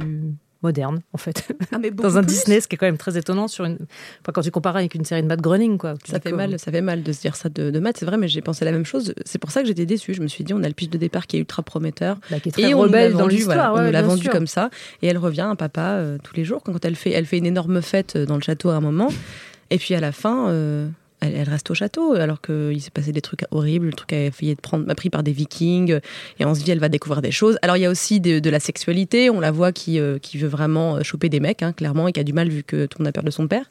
moderne 0.63 1.01
en 1.13 1.17
fait. 1.17 1.47
Ah, 1.71 1.77
mais 1.79 1.91
Dans 1.91 2.17
un 2.17 2.21
plus. 2.21 2.27
Disney, 2.27 2.61
ce 2.61 2.67
qui 2.67 2.75
est 2.75 2.77
quand 2.77 2.85
même 2.85 2.97
très 2.97 3.17
étonnant 3.17 3.47
sur 3.47 3.65
une. 3.65 3.77
Enfin, 4.21 4.31
quand 4.33 4.41
tu 4.41 4.51
compares 4.51 4.77
avec 4.77 4.95
une 4.95 5.05
série 5.05 5.21
de 5.21 5.27
Matt 5.27 5.41
Groening, 5.41 5.77
quoi. 5.77 5.95
Ça 6.05 6.19
fait 6.19 6.31
mal, 6.31 6.59
ça 6.59 6.71
fait 6.71 6.81
mal 6.81 7.03
de 7.03 7.11
se 7.11 7.21
dire 7.21 7.35
ça 7.35 7.49
de, 7.49 7.69
de 7.71 7.79
Matt, 7.79 7.97
c'est 7.97 8.05
vrai, 8.05 8.17
mais 8.17 8.27
j'ai 8.27 8.41
pensé 8.41 8.65
la 8.65 8.71
même 8.71 8.85
chose. 8.85 9.13
C'est 9.25 9.39
pour 9.39 9.51
ça 9.51 9.61
que 9.61 9.67
j'étais 9.67 9.85
déçue. 9.85 10.13
Je 10.13 10.21
me 10.21 10.27
suis 10.27 10.43
dit, 10.43 10.53
on 10.53 10.63
a 10.63 10.67
le 10.67 10.73
pitch 10.73 10.89
de 10.89 10.97
départ 10.97 11.27
qui 11.27 11.37
est 11.37 11.39
ultra 11.39 11.63
prometteur. 11.63 12.17
Bah, 12.29 12.39
qui 12.39 12.49
est 12.49 12.51
très 12.51 12.61
Et 12.63 12.73
on 12.73 12.85
l'a 12.85 13.09
vendu, 13.09 13.43
voilà, 13.43 13.73
on 13.73 13.77
ouais, 13.77 13.91
l'a 13.91 14.01
vendu 14.01 14.23
sûr. 14.23 14.31
comme 14.31 14.47
ça. 14.47 14.69
Et 15.01 15.07
elle 15.07 15.17
revient, 15.17 15.41
un 15.41 15.55
papa, 15.55 15.93
euh, 15.93 16.17
tous 16.23 16.35
les 16.35 16.43
jours. 16.43 16.61
Quand 16.63 16.83
elle 16.85 16.95
fait, 16.95 17.11
elle 17.11 17.25
fait 17.25 17.37
une 17.37 17.45
énorme 17.45 17.81
fête 17.81 18.15
euh, 18.15 18.25
dans 18.25 18.35
le 18.35 18.41
château 18.41 18.69
à 18.69 18.75
un 18.75 18.81
moment. 18.81 19.09
Et 19.69 19.77
puis 19.77 19.95
à 19.95 19.99
la 19.99 20.11
fin, 20.11 20.49
euh, 20.49 20.87
elle, 21.21 21.33
elle 21.35 21.49
reste 21.49 21.69
au 21.71 21.73
château, 21.73 22.13
alors 22.13 22.41
qu'il 22.41 22.81
s'est 22.81 22.89
passé 22.91 23.11
des 23.11 23.21
trucs 23.21 23.45
horribles. 23.51 23.85
Le 23.87 23.93
truc 23.93 24.11
a 24.13 24.31
failli 24.31 24.51
être 24.51 24.61
prendre, 24.61 24.91
pris 24.95 25.09
par 25.09 25.23
des 25.23 25.31
vikings. 25.31 25.99
Et 26.39 26.45
on 26.45 26.53
se 26.53 26.63
dit, 26.63 26.71
elle 26.71 26.79
va 26.79 26.89
découvrir 26.89 27.21
des 27.21 27.31
choses. 27.31 27.57
Alors 27.61 27.77
il 27.77 27.81
y 27.81 27.85
a 27.85 27.89
aussi 27.89 28.19
de, 28.19 28.39
de 28.39 28.49
la 28.49 28.59
sexualité. 28.59 29.29
On 29.29 29.39
la 29.39 29.51
voit 29.51 29.71
qui, 29.71 29.99
euh, 29.99 30.17
qui 30.19 30.37
veut 30.37 30.47
vraiment 30.47 30.97
euh, 30.97 31.03
choper 31.03 31.29
des 31.29 31.39
mecs, 31.39 31.63
hein, 31.63 31.73
clairement, 31.73 32.07
et 32.07 32.11
qui 32.11 32.19
a 32.19 32.23
du 32.23 32.33
mal 32.33 32.49
vu 32.49 32.63
que 32.63 32.85
tout 32.87 32.97
le 32.99 33.03
monde 33.03 33.09
a 33.09 33.11
peur 33.13 33.23
de 33.23 33.31
son 33.31 33.47
père. 33.47 33.65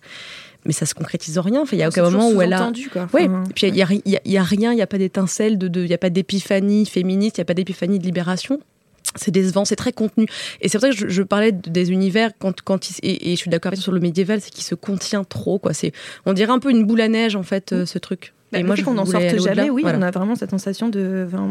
Mais 0.66 0.72
ça 0.72 0.84
se 0.86 0.94
concrétise 0.94 1.38
en 1.38 1.42
rien. 1.42 1.62
Enfin, 1.62 1.74
il 1.76 1.80
y 1.80 1.82
a 1.82 1.88
aucun 1.88 2.02
moment 2.10 2.28
où 2.36 2.42
elle 2.42 2.52
a. 2.52 2.58
quoi. 2.90 3.08
Oui, 3.14 3.22
Enfin, 3.24 3.44
et 3.48 3.52
puis 3.54 3.66
il 3.68 3.72
n'y 3.72 3.82
a, 3.82 3.88
y 4.04 4.16
a- 4.16 4.20
il 4.24 4.32
y 4.32 4.36
a 4.36 4.42
rien, 4.42 4.72
il 4.72 4.76
n'y 4.76 4.82
a 4.82 4.86
pas 4.86 4.98
d'étincelle, 4.98 5.52
il 5.54 5.58
de, 5.58 5.68
de, 5.68 5.80
il 5.82 5.88
y 5.90 5.94
a 5.94 5.98
pas 5.98 6.10
d'épiphanie 6.10 6.84
féministe, 6.86 7.38
il 7.38 7.40
n'y 7.40 7.42
a 7.42 7.46
pas 7.46 7.54
d'épiphanie 7.54 7.98
de 7.98 8.04
libération. 8.04 8.60
C'est 9.16 9.30
décevant, 9.32 9.64
c'est 9.64 9.76
très 9.76 9.92
contenu. 9.92 10.26
Et 10.60 10.68
c'est 10.68 10.78
pour 10.78 10.82
ça 10.82 10.90
que 10.90 10.96
je, 10.96 11.08
je 11.08 11.22
parlais 11.22 11.52
de- 11.52 11.68
des 11.70 11.90
univers 11.90 12.30
quand, 12.38 12.60
quand 12.62 12.90
il, 12.90 12.96
et, 13.02 13.28
et 13.32 13.36
je 13.36 13.40
suis 13.40 13.50
d'accord 13.50 13.76
sur 13.76 13.92
le 13.92 14.00
médiéval, 14.00 14.40
c'est 14.40 14.50
qu'il 14.50 14.62
se 14.64 14.74
contient 14.76 15.24
trop. 15.24 15.58
Quoi. 15.58 15.72
C'est, 15.74 15.92
on 16.26 16.32
dirait 16.32 16.52
un 16.52 16.58
peu 16.60 16.70
une 16.70 16.84
boule 16.84 17.00
à 17.00 17.08
neige, 17.08 17.34
en 17.34 17.42
fait, 17.42 17.72
euh, 17.72 17.86
ce 17.86 17.98
truc. 17.98 18.32
Bah, 18.52 18.58
et 18.58 18.62
moi, 18.64 18.74
je 18.74 18.82
qu'on 18.84 18.94
n'en 18.94 19.04
sorte 19.06 19.22
jamais, 19.38 19.70
oui, 19.70 19.82
Voilà. 19.82 19.98
on 19.98 20.02
a 20.02 20.10
vraiment 20.10 20.34
cette 20.34 20.50
sensation 20.50 20.88
de. 20.88 21.24
enfin, 21.28 21.48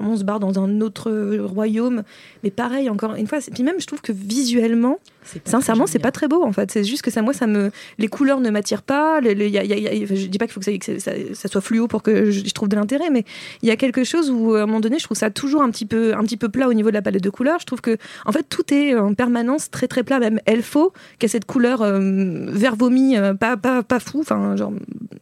on, 0.00 0.04
on 0.04 0.16
se 0.16 0.24
barre 0.24 0.40
dans 0.40 0.58
un 0.62 0.80
autre 0.80 1.10
royaume. 1.44 2.02
Mais 2.42 2.50
pareil, 2.50 2.90
encore 2.90 3.14
une 3.14 3.26
fois, 3.28 3.38
puis 3.54 3.62
même, 3.62 3.76
je 3.78 3.86
trouve 3.86 4.00
que 4.00 4.12
visuellement, 4.12 4.98
sincèrement, 5.44 5.86
c'est 5.86 5.98
pas 6.00 6.10
très 6.10 6.26
beau 6.28 6.42
en 6.44 6.52
fait. 6.52 6.70
C'est 6.72 6.82
juste 6.84 7.02
que 7.02 7.10
ça, 7.10 7.22
moi, 7.22 7.32
ça 7.32 7.46
me. 7.46 7.70
Les 7.98 8.08
couleurs 8.08 8.40
ne 8.40 8.50
m'attirent 8.50 8.82
pas. 8.82 9.20
le- 9.20 9.34
le- 9.34 9.48
y 9.48 9.58
a- 9.58 9.64
y 9.64 9.72
a- 9.72 9.76
y 9.78 10.02
a- 10.02 10.06
je 10.06 10.26
dis 10.26 10.38
pas 10.38 10.46
qu'il 10.46 10.54
faut 10.54 10.60
que, 10.60 10.64
ça, 10.66 10.76
que 10.76 10.98
ça- 10.98 11.12
ça 11.34 11.48
soit 11.48 11.60
fluo 11.60 11.86
pour 11.88 12.02
que 12.02 12.30
je, 12.30 12.44
je 12.44 12.52
trouve 12.52 12.68
de 12.68 12.76
l'intérêt, 12.76 13.10
mais 13.10 13.24
il 13.62 13.68
y 13.68 13.72
a 13.72 13.76
quelque 13.76 14.02
chose 14.04 14.30
où, 14.30 14.54
à 14.54 14.62
un 14.62 14.66
moment 14.66 14.80
donné, 14.80 14.98
je 14.98 15.04
trouve 15.04 15.16
ça 15.16 15.30
toujours 15.30 15.62
un 15.62 15.70
petit 15.70 15.86
peu, 15.86 16.14
un 16.14 16.22
petit 16.22 16.36
peu 16.36 16.48
plat 16.48 16.68
au 16.68 16.72
niveau 16.74 16.88
de 16.88 16.94
la 16.94 17.02
palette 17.02 17.22
de 17.22 17.30
couleurs. 17.30 17.58
Je 17.60 17.66
trouve 17.66 17.80
que, 17.80 17.96
en 18.26 18.32
fait, 18.32 18.44
tout 18.48 18.72
est 18.74 18.94
en 18.96 19.14
permanence 19.14 19.70
très 19.70 19.86
très 19.88 20.02
plat. 20.02 20.18
Même 20.18 20.40
Elfo, 20.46 20.92
qui 21.18 21.26
a 21.26 21.28
cette 21.28 21.44
couleur 21.44 21.82
euh, 21.82 22.00
vert 22.48 22.76
vomi, 22.76 23.16
euh, 23.16 23.34
pas, 23.34 23.56
pas, 23.56 23.82
pas 23.82 24.00
fou, 24.00 24.20
enfin, 24.20 24.56
genre, 24.56 24.72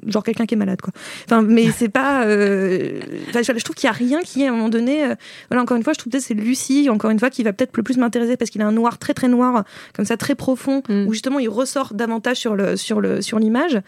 genre 0.07 0.23
quelqu'un 0.23 0.47
qui 0.47 0.55
est 0.55 0.59
malade, 0.59 0.81
quoi. 0.81 0.93
Enfin, 1.27 1.43
mais 1.43 1.71
c'est 1.71 1.89
pas. 1.89 2.25
euh, 2.27 3.01
enfin, 3.31 3.43
je 3.43 3.65
trouve 3.65 3.77
qu'il 3.77 3.87
y 3.87 3.91
a 3.91 3.93
rien 3.93 4.21
qui, 4.23 4.45
à 4.45 4.49
un 4.49 4.53
moment 4.53 4.69
donné. 4.69 5.05
euh, 5.05 5.15
voilà, 5.51 5.63
encore 5.63 5.77
une 5.77 5.83
fois, 5.83 5.93
je 5.93 5.99
trouve 5.99 6.13
que 6.13 6.19
c'est 6.21 6.35
Lucie, 6.35 6.89
encore 6.91 7.11
une 7.11 7.19
fois, 7.19 7.31
qui 7.31 7.43
va 7.43 7.53
peut-être 7.53 7.77
le 7.77 7.83
plus 7.83 7.97
m'intéresser 7.97 8.37
parce 8.37 8.51
qu'il 8.51 8.63
a 8.63 8.67
un 8.67 8.73
noir 8.73 8.99
très 8.99 9.15
très 9.15 9.29
noir, 9.29 9.65
comme 9.95 10.05
ça, 10.05 10.17
très 10.17 10.35
profond, 10.35 10.83
Mm. 10.89 11.07
où 11.07 11.13
justement 11.13 11.39
il 11.39 11.49
ressort 11.49 11.95
davantage 11.95 12.37
sur 12.37 12.55
le 12.55 12.77
sur 12.77 13.01
le 13.01 13.21
sur 13.23 13.39
l'image. 13.39 13.81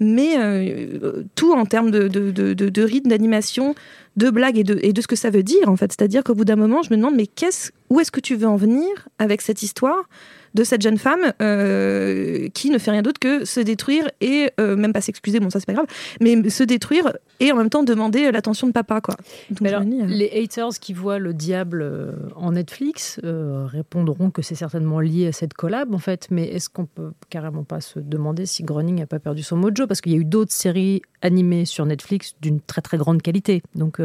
Mais 0.00 0.34
euh, 0.38 1.22
tout 1.34 1.52
en 1.52 1.64
termes 1.66 1.90
de, 1.90 2.08
de, 2.08 2.30
de, 2.30 2.54
de, 2.54 2.68
de 2.68 2.82
rythme, 2.82 3.08
d'animation, 3.08 3.74
de 4.16 4.30
blagues 4.30 4.58
et 4.58 4.64
de, 4.64 4.78
et 4.82 4.92
de 4.92 5.00
ce 5.00 5.06
que 5.06 5.16
ça 5.16 5.30
veut 5.30 5.42
dire, 5.42 5.68
en 5.68 5.76
fait. 5.76 5.90
C'est-à-dire 5.92 6.22
qu'au 6.24 6.34
bout 6.34 6.44
d'un 6.44 6.56
moment, 6.56 6.82
je 6.82 6.90
me 6.90 6.96
demande, 6.96 7.14
mais 7.16 7.26
qu'est-ce, 7.26 7.70
où 7.90 8.00
est-ce 8.00 8.12
que 8.12 8.20
tu 8.20 8.34
veux 8.36 8.46
en 8.46 8.56
venir 8.56 8.88
avec 9.18 9.40
cette 9.42 9.62
histoire? 9.62 10.08
De 10.54 10.64
cette 10.64 10.82
jeune 10.82 10.98
femme 10.98 11.32
euh, 11.42 12.48
qui 12.54 12.70
ne 12.70 12.78
fait 12.78 12.90
rien 12.90 13.02
d'autre 13.02 13.18
que 13.18 13.44
se 13.44 13.60
détruire 13.60 14.08
et 14.20 14.50
euh, 14.60 14.76
même 14.76 14.92
pas 14.92 15.00
s'excuser, 15.00 15.40
bon 15.40 15.50
ça 15.50 15.60
c'est 15.60 15.66
pas 15.66 15.74
grave, 15.74 15.86
mais 16.20 16.48
se 16.48 16.62
détruire 16.62 17.12
et 17.40 17.52
en 17.52 17.56
même 17.56 17.70
temps 17.70 17.82
demander 17.82 18.30
l'attention 18.30 18.66
de 18.66 18.72
papa 18.72 19.00
quoi. 19.00 19.16
Donc, 19.50 19.60
Mais 19.60 19.70
alors, 19.70 19.82
dis, 19.82 20.00
euh, 20.00 20.06
les 20.06 20.30
haters 20.32 20.78
qui 20.80 20.92
voient 20.92 21.18
le 21.18 21.34
diable 21.34 22.14
en 22.36 22.52
Netflix 22.52 23.20
répondront 23.22 24.30
que 24.30 24.42
c'est 24.42 24.54
certainement 24.54 25.00
lié 25.00 25.28
à 25.28 25.32
cette 25.32 25.54
collab, 25.54 25.94
en 25.94 25.98
fait. 25.98 26.28
Mais 26.30 26.44
est-ce 26.44 26.68
qu'on 26.70 26.86
peut 26.86 27.12
carrément 27.30 27.64
pas 27.64 27.80
se 27.80 27.98
demander 27.98 28.46
si 28.46 28.62
Groening 28.62 28.98
n'a 28.98 29.06
pas 29.06 29.18
perdu 29.18 29.42
son 29.42 29.56
mojo? 29.56 29.86
Parce 29.86 30.00
qu'il 30.00 30.12
y 30.12 30.14
a 30.14 30.18
eu 30.18 30.24
d'autres 30.24 30.52
séries 30.52 31.02
animées 31.22 31.64
sur 31.64 31.86
Netflix 31.86 32.34
d'une 32.40 32.60
très 32.60 32.82
très 32.82 32.96
grande 32.96 33.22
qualité. 33.22 33.62
Donc, 33.74 34.00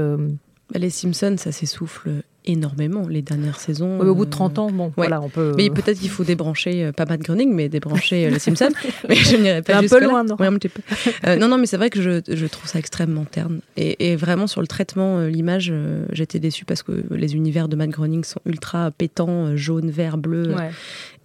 Bah, 0.71 0.79
les 0.79 0.89
Simpsons, 0.89 1.35
ça 1.37 1.51
s'essouffle 1.51 2.09
énormément 2.45 3.07
les 3.07 3.21
dernières 3.21 3.59
saisons. 3.59 3.99
Au 3.99 4.15
bout 4.15 4.25
de 4.25 4.29
30 4.29 4.59
ans, 4.59 4.71
bon, 4.71 4.91
voilà, 4.95 5.21
on 5.21 5.29
peut. 5.29 5.53
Mais 5.57 5.69
peut-être 5.69 5.99
qu'il 5.99 6.09
faut 6.09 6.23
débrancher, 6.23 6.85
euh, 6.85 6.91
pas 6.91 7.05
Matt 7.05 7.21
Groening, 7.21 7.53
mais 7.53 7.69
débrancher 7.69 8.25
euh, 8.25 8.29
les 8.29 8.39
Simpsons. 8.39 8.69
mais 9.09 9.15
je 9.15 9.35
n'irai 9.35 9.61
pas 9.61 9.77
un 9.77 9.87
peu 9.87 10.03
loin, 10.03 10.23
non 10.23 10.35
Ouais, 10.39 10.47
un 10.47 10.53
petit 10.53 10.69
peu. 10.69 10.81
Euh, 11.25 11.35
non, 11.35 11.47
non, 11.47 11.57
mais 11.57 11.65
c'est 11.65 11.77
vrai 11.77 11.89
que 11.89 12.01
je, 12.01 12.21
je 12.27 12.45
trouve 12.45 12.67
ça 12.67 12.79
extrêmement 12.79 13.25
terne. 13.25 13.59
Et, 13.77 14.11
et 14.11 14.15
vraiment, 14.15 14.47
sur 14.47 14.61
le 14.61 14.67
traitement, 14.67 15.17
euh, 15.17 15.29
l'image, 15.29 15.69
euh, 15.71 16.05
j'étais 16.11 16.39
déçue 16.39 16.65
parce 16.65 16.83
que 16.83 17.03
les 17.11 17.35
univers 17.35 17.67
de 17.67 17.75
Matt 17.75 17.89
Groening 17.89 18.23
sont 18.23 18.41
ultra 18.45 18.91
pétants, 18.91 19.47
euh, 19.47 19.55
jaune, 19.55 19.89
vert, 19.91 20.17
bleu. 20.17 20.55
Ouais. 20.55 20.71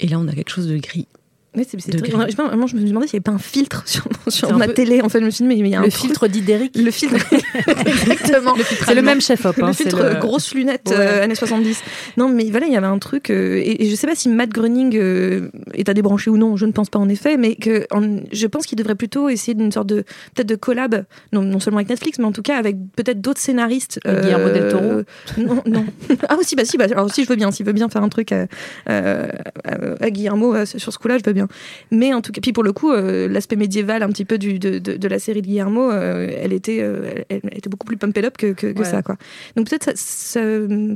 Et 0.00 0.08
là, 0.08 0.18
on 0.18 0.28
a 0.28 0.32
quelque 0.32 0.50
chose 0.50 0.68
de 0.68 0.76
gris. 0.78 1.06
Ouais, 1.56 1.64
c'est- 1.68 1.80
c'est 1.80 1.92
très- 1.96 2.10
je, 2.10 2.36
vraiment, 2.36 2.66
je 2.66 2.76
me 2.76 2.82
demandais 2.86 3.06
s'il 3.06 3.16
n'y 3.16 3.18
avait 3.18 3.22
pas 3.22 3.32
un 3.32 3.38
filtre 3.38 3.82
sur, 3.86 4.04
sur 4.28 4.56
ma 4.56 4.66
peu- 4.66 4.74
télé. 4.74 5.00
En 5.02 5.08
fait, 5.08 5.20
je 5.20 5.24
me 5.24 5.30
suis 5.30 5.44
dit, 5.44 5.48
mais 5.48 5.56
il 5.58 5.66
y 5.68 5.74
a 5.74 5.80
un 5.80 5.84
Le 5.84 5.90
filtre 5.90 6.26
d'Idéric. 6.26 6.76
Le 6.76 6.90
filtre. 6.90 7.16
Exactement. 7.86 8.54
C'est 8.86 8.94
le 8.94 9.02
même 9.02 9.20
chef-op. 9.20 9.56
le 9.56 9.64
hein, 9.64 9.72
filtre 9.72 9.98
c'est 9.98 10.04
euh, 10.04 10.18
grosses 10.20 10.54
lunettes 10.54 10.88
Ouais. 10.88 10.96
euh, 10.98 11.22
années 11.24 11.34
70. 11.34 11.80
Non, 12.16 12.28
mais 12.28 12.50
voilà, 12.50 12.66
il 12.66 12.72
y 12.72 12.76
avait 12.76 12.86
un 12.86 12.98
truc. 12.98 13.30
euh, 13.30 13.56
et, 13.56 13.84
et 13.84 13.90
je 13.90 13.94
sais 13.94 14.06
pas 14.06 14.14
si 14.14 14.28
Matt 14.28 14.50
Groening 14.50 14.96
euh, 14.96 15.50
est 15.74 15.88
à 15.88 15.94
débrancher 15.94 16.30
ou 16.30 16.36
non, 16.36 16.56
je 16.56 16.66
ne 16.66 16.72
pense 16.72 16.90
pas 16.90 16.98
en 16.98 17.08
effet, 17.08 17.36
mais 17.36 17.54
que 17.56 17.86
en- 17.92 18.20
je 18.32 18.46
pense 18.46 18.66
qu'il 18.66 18.76
devrait 18.76 18.94
plutôt 18.96 19.28
essayer 19.28 19.54
d'une 19.54 19.72
sorte 19.72 19.86
de 19.88 20.04
peut-être 20.34 20.48
de 20.48 20.56
collab, 20.56 21.04
non, 21.32 21.42
non 21.42 21.60
seulement 21.60 21.78
avec 21.78 21.88
Netflix, 21.88 22.18
mais 22.18 22.24
en 22.24 22.32
tout 22.32 22.42
cas 22.42 22.56
avec 22.56 22.76
peut-être 22.96 23.20
d'autres 23.20 23.40
scénaristes. 23.40 24.00
Guillermo 24.04 24.48
del 24.50 24.68
Toro 24.70 25.02
Non, 25.38 25.62
non. 25.66 25.84
ah 26.28 26.36
aussi, 26.36 26.56
bah 26.56 26.64
si, 26.64 26.76
bah, 26.76 26.86
alors 26.90 27.12
si 27.12 27.24
je 27.24 27.28
veux 27.28 27.36
bien, 27.36 27.50
s'il 27.50 27.64
veut 27.66 27.72
bien 27.72 27.88
faire 27.88 28.02
un 28.02 28.08
truc 28.08 28.32
à, 28.32 28.46
euh, 28.90 29.28
à- 29.64 30.04
à 30.04 30.10
Guillermo 30.10 30.54
euh, 30.54 30.64
sur 30.66 30.92
ce 30.92 30.98
coup-là, 30.98 31.18
je 31.18 31.22
veux 31.24 31.32
bien. 31.32 31.43
Mais 31.90 32.12
en 32.12 32.20
tout 32.20 32.32
cas, 32.32 32.40
puis 32.40 32.52
pour 32.52 32.62
le 32.64 32.72
coup, 32.72 32.90
euh, 32.92 33.28
l'aspect 33.28 33.56
médiéval 33.56 34.02
un 34.02 34.08
petit 34.08 34.24
peu 34.24 34.38
du, 34.38 34.58
de, 34.58 34.78
de, 34.78 34.96
de 34.96 35.08
la 35.08 35.18
série 35.18 35.42
de 35.42 35.46
Guillermo, 35.46 35.90
euh, 35.90 36.28
elle 36.40 36.52
était, 36.52 36.78
euh, 36.80 37.22
elle, 37.28 37.40
elle 37.50 37.58
était 37.58 37.68
beaucoup 37.70 37.86
plus 37.86 37.96
pumped 37.96 38.24
up 38.24 38.36
que, 38.36 38.52
que, 38.52 38.68
que 38.68 38.78
Ouais. 38.78 38.84
ça, 38.84 39.02
quoi. 39.02 39.16
Donc 39.56 39.68
peut-être 39.68 39.84
ça, 39.84 39.92
ça, 39.96 40.40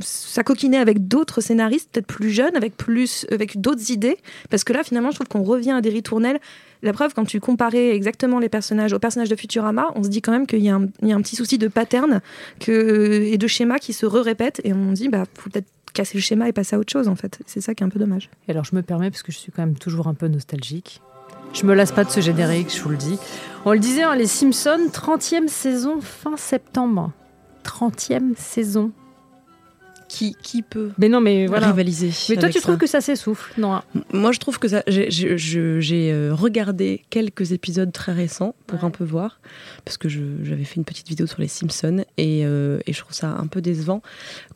ça 0.01 0.43
coquinait 0.43 0.77
avec 0.77 1.07
d'autres 1.07 1.41
scénaristes, 1.41 1.89
peut-être 1.91 2.07
plus 2.07 2.29
jeunes, 2.31 2.55
avec 2.55 2.75
plus, 2.77 3.25
avec 3.31 3.59
d'autres 3.61 3.91
idées, 3.91 4.17
parce 4.49 4.63
que 4.63 4.73
là, 4.73 4.83
finalement, 4.83 5.11
je 5.11 5.15
trouve 5.15 5.27
qu'on 5.27 5.43
revient 5.43 5.71
à 5.71 5.81
des 5.81 5.89
ritournelles. 5.89 6.39
La 6.81 6.93
preuve, 6.93 7.13
quand 7.13 7.25
tu 7.25 7.41
comparais 7.41 7.89
exactement 7.93 8.39
les 8.39 8.47
personnages 8.47 8.93
aux 8.93 8.99
personnages 8.99 9.27
de 9.29 9.35
Futurama, 9.35 9.87
on 9.95 10.03
se 10.03 10.07
dit 10.09 10.21
quand 10.21 10.31
même 10.31 10.47
qu'il 10.47 10.59
y, 10.63 10.69
a 10.69 10.75
un- 10.75 10.87
il 11.01 11.09
y 11.09 11.11
a 11.11 11.15
un 11.15 11.21
petit 11.21 11.35
souci 11.35 11.57
de 11.57 11.67
pattern 11.67 12.21
que, 12.61 13.21
et 13.23 13.37
de 13.37 13.47
schéma 13.47 13.79
qui 13.79 13.91
se 13.91 14.05
re-répètent, 14.05 14.61
et 14.63 14.71
on 14.73 14.93
dit, 14.93 15.09
bah, 15.09 15.25
faut 15.37 15.49
peut-être 15.49 15.67
casser 15.93 16.17
le 16.17 16.21
schéma 16.21 16.47
et 16.47 16.53
passer 16.53 16.75
à 16.75 16.79
autre 16.79 16.91
chose, 16.91 17.07
en 17.07 17.15
fait. 17.15 17.39
C'est 17.45 17.61
ça 17.61 17.73
qui 17.73 17.83
est 17.83 17.85
un 17.85 17.89
peu 17.89 17.99
dommage. 17.99 18.29
Et 18.47 18.51
alors 18.51 18.63
je 18.63 18.75
me 18.75 18.81
permets, 18.81 19.09
parce 19.11 19.23
que 19.23 19.31
je 19.31 19.37
suis 19.37 19.51
quand 19.51 19.61
même 19.61 19.77
toujours 19.77 20.07
un 20.07 20.13
peu 20.13 20.27
nostalgique. 20.27 21.01
Je 21.53 21.65
me 21.65 21.73
lasse 21.73 21.91
pas 21.91 22.03
de 22.03 22.09
ce 22.09 22.21
générique, 22.21 22.75
je 22.75 22.81
vous 22.81 22.89
le 22.89 22.97
dis. 22.97 23.17
On 23.65 23.71
le 23.71 23.79
disait, 23.79 24.03
hein, 24.03 24.15
les 24.15 24.27
Simpsons, 24.27 24.89
30e 24.91 25.47
saison 25.47 25.99
fin 26.01 26.37
septembre. 26.37 27.11
30e 27.63 28.35
saison. 28.37 28.91
Qui, 30.09 30.35
qui 30.41 30.63
peut 30.63 30.89
Mais 30.97 31.07
non, 31.07 31.21
mais 31.21 31.45
voilà. 31.45 31.67
rivaliser 31.67 32.11
Mais 32.29 32.35
toi, 32.35 32.49
tu 32.49 32.59
trouves 32.59 32.77
que 32.77 32.87
ça 32.87 32.99
s'essouffle 32.99 33.53
Non. 33.59 33.81
Moi, 34.11 34.31
je 34.31 34.39
trouve 34.39 34.57
que 34.59 34.67
ça. 34.67 34.83
J'ai 34.87 36.11
euh, 36.11 36.33
regardé 36.33 37.03
quelques 37.11 37.51
épisodes 37.51 37.91
très 37.93 38.11
récents 38.11 38.55
pour 38.65 38.83
un 38.83 38.89
peu 38.89 39.03
voir, 39.03 39.39
parce 39.85 39.97
que 39.97 40.09
j'avais 40.09 40.63
fait 40.63 40.75
une 40.77 40.83
petite 40.83 41.07
vidéo 41.07 41.27
sur 41.27 41.39
les 41.39 41.47
Simpsons 41.47 42.03
et, 42.17 42.41
euh, 42.43 42.79
et 42.87 42.93
je 42.93 42.99
trouve 42.99 43.13
ça 43.13 43.29
un 43.29 43.45
peu 43.45 43.61
décevant. 43.61 44.01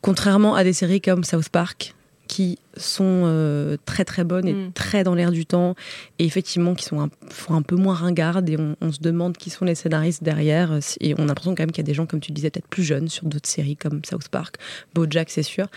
Contrairement 0.00 0.56
à 0.56 0.64
des 0.64 0.72
séries 0.72 1.00
comme 1.00 1.22
South 1.22 1.48
Park, 1.48 1.94
qui 2.34 2.58
sont 2.76 3.22
euh, 3.26 3.76
très 3.86 4.04
très 4.04 4.24
bonnes 4.24 4.48
et 4.48 4.54
Mm. 4.54 4.72
très 4.72 5.04
dans 5.04 5.14
l'air 5.14 5.30
du 5.30 5.46
temps, 5.46 5.76
et 6.18 6.24
effectivement 6.24 6.74
qui 6.74 6.84
sont 6.84 7.00
un, 7.00 7.08
font 7.30 7.54
un 7.54 7.62
peu 7.62 7.76
moins 7.76 7.94
ringardes, 7.94 8.50
et 8.50 8.56
on, 8.58 8.74
on 8.80 8.90
se 8.90 8.98
demande 9.00 9.36
qui 9.36 9.50
sont 9.50 9.64
les 9.64 9.76
scénaristes 9.76 10.24
derrière, 10.24 10.80
et 11.00 11.14
on 11.16 11.22
a 11.22 11.26
l'impression 11.26 11.54
quand 11.54 11.62
même 11.62 11.70
qu'il 11.70 11.84
y 11.84 11.86
a 11.86 11.90
des 11.90 11.94
gens, 11.94 12.06
comme 12.06 12.18
tu 12.18 12.32
disais, 12.32 12.50
peut-être 12.50 12.66
plus 12.66 12.82
jeunes 12.82 13.08
sur 13.08 13.26
d'autres 13.26 13.48
séries 13.48 13.76
comme 13.76 14.00
South 14.04 14.26
Park, 14.30 14.56
BoJack, 14.94 15.30
c'est 15.30 15.44
sûr. 15.44 15.68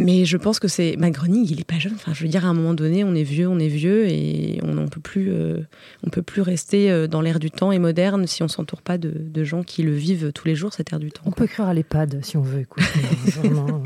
Mais 0.00 0.24
je 0.24 0.36
pense 0.36 0.58
que 0.58 0.66
c'est 0.66 0.96
Matt 0.98 1.12
Groening, 1.12 1.46
il 1.48 1.60
est 1.60 1.68
pas 1.68 1.78
jeune. 1.78 1.92
Enfin, 1.94 2.12
je 2.12 2.24
veux 2.24 2.28
dire, 2.28 2.44
à 2.44 2.48
un 2.48 2.52
moment 2.52 2.74
donné, 2.74 3.04
on 3.04 3.14
est 3.14 3.22
vieux, 3.22 3.46
on 3.46 3.60
est 3.60 3.68
vieux, 3.68 4.08
et 4.08 4.58
on 4.64 4.74
ne 4.74 4.88
peut 4.88 5.00
plus, 5.00 5.30
euh, 5.30 5.60
on 6.04 6.10
peut 6.10 6.22
plus 6.22 6.42
rester 6.42 6.90
euh, 6.90 7.06
dans 7.06 7.20
l'air 7.20 7.38
du 7.38 7.52
temps 7.52 7.70
et 7.70 7.78
moderne 7.78 8.26
si 8.26 8.42
on 8.42 8.48
s'entoure 8.48 8.82
pas 8.82 8.98
de, 8.98 9.12
de 9.16 9.44
gens 9.44 9.62
qui 9.62 9.84
le 9.84 9.94
vivent 9.94 10.32
tous 10.32 10.48
les 10.48 10.56
jours 10.56 10.72
cet 10.72 10.92
air 10.92 10.98
du 10.98 11.12
temps. 11.12 11.22
On 11.26 11.30
peut 11.30 11.44
écrire 11.44 11.66
à 11.66 11.74
l'EHPAD 11.74 12.24
si 12.24 12.36
on 12.36 12.42
veut, 12.42 12.62
écoute. 12.62 12.82
Vraiment. 13.36 13.84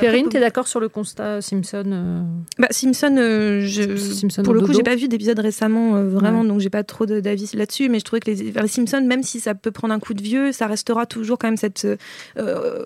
Perrine, 0.00 0.28
t'es 0.28 0.40
d'accord 0.40 0.68
sur 0.68 0.80
le 0.80 0.88
constat 0.88 1.40
Simpson 1.40 1.82
euh, 1.86 2.22
Bah, 2.58 2.68
Simpson, 2.70 3.14
euh, 3.18 3.60
je, 3.66 3.96
Simpson 3.96 4.42
pour 4.42 4.54
le 4.54 4.60
coup, 4.60 4.72
j'ai 4.72 4.82
pas 4.82 4.96
vu 4.96 5.08
d'épisode 5.08 5.38
récemment, 5.38 5.96
euh, 5.96 6.08
vraiment, 6.08 6.40
Ouais. 6.42 6.48
donc 6.48 6.60
j'ai 6.60 6.70
pas 6.70 6.82
trop 6.84 7.06
d'avis 7.06 7.50
là-dessus. 7.54 7.88
Mais 7.88 7.98
je 7.98 8.04
trouvais 8.04 8.20
que 8.20 8.30
les, 8.30 8.52
les 8.52 8.68
Simpsons, 8.68 9.02
même 9.06 9.22
si 9.22 9.40
ça 9.40 9.54
peut 9.54 9.70
prendre 9.70 9.94
un 9.94 9.98
coup 10.00 10.14
de 10.14 10.22
vieux, 10.22 10.52
ça 10.52 10.66
restera 10.66 11.06
toujours 11.06 11.38
quand 11.38 11.48
même 11.48 11.56
cette. 11.56 11.86
euh, 12.38 12.84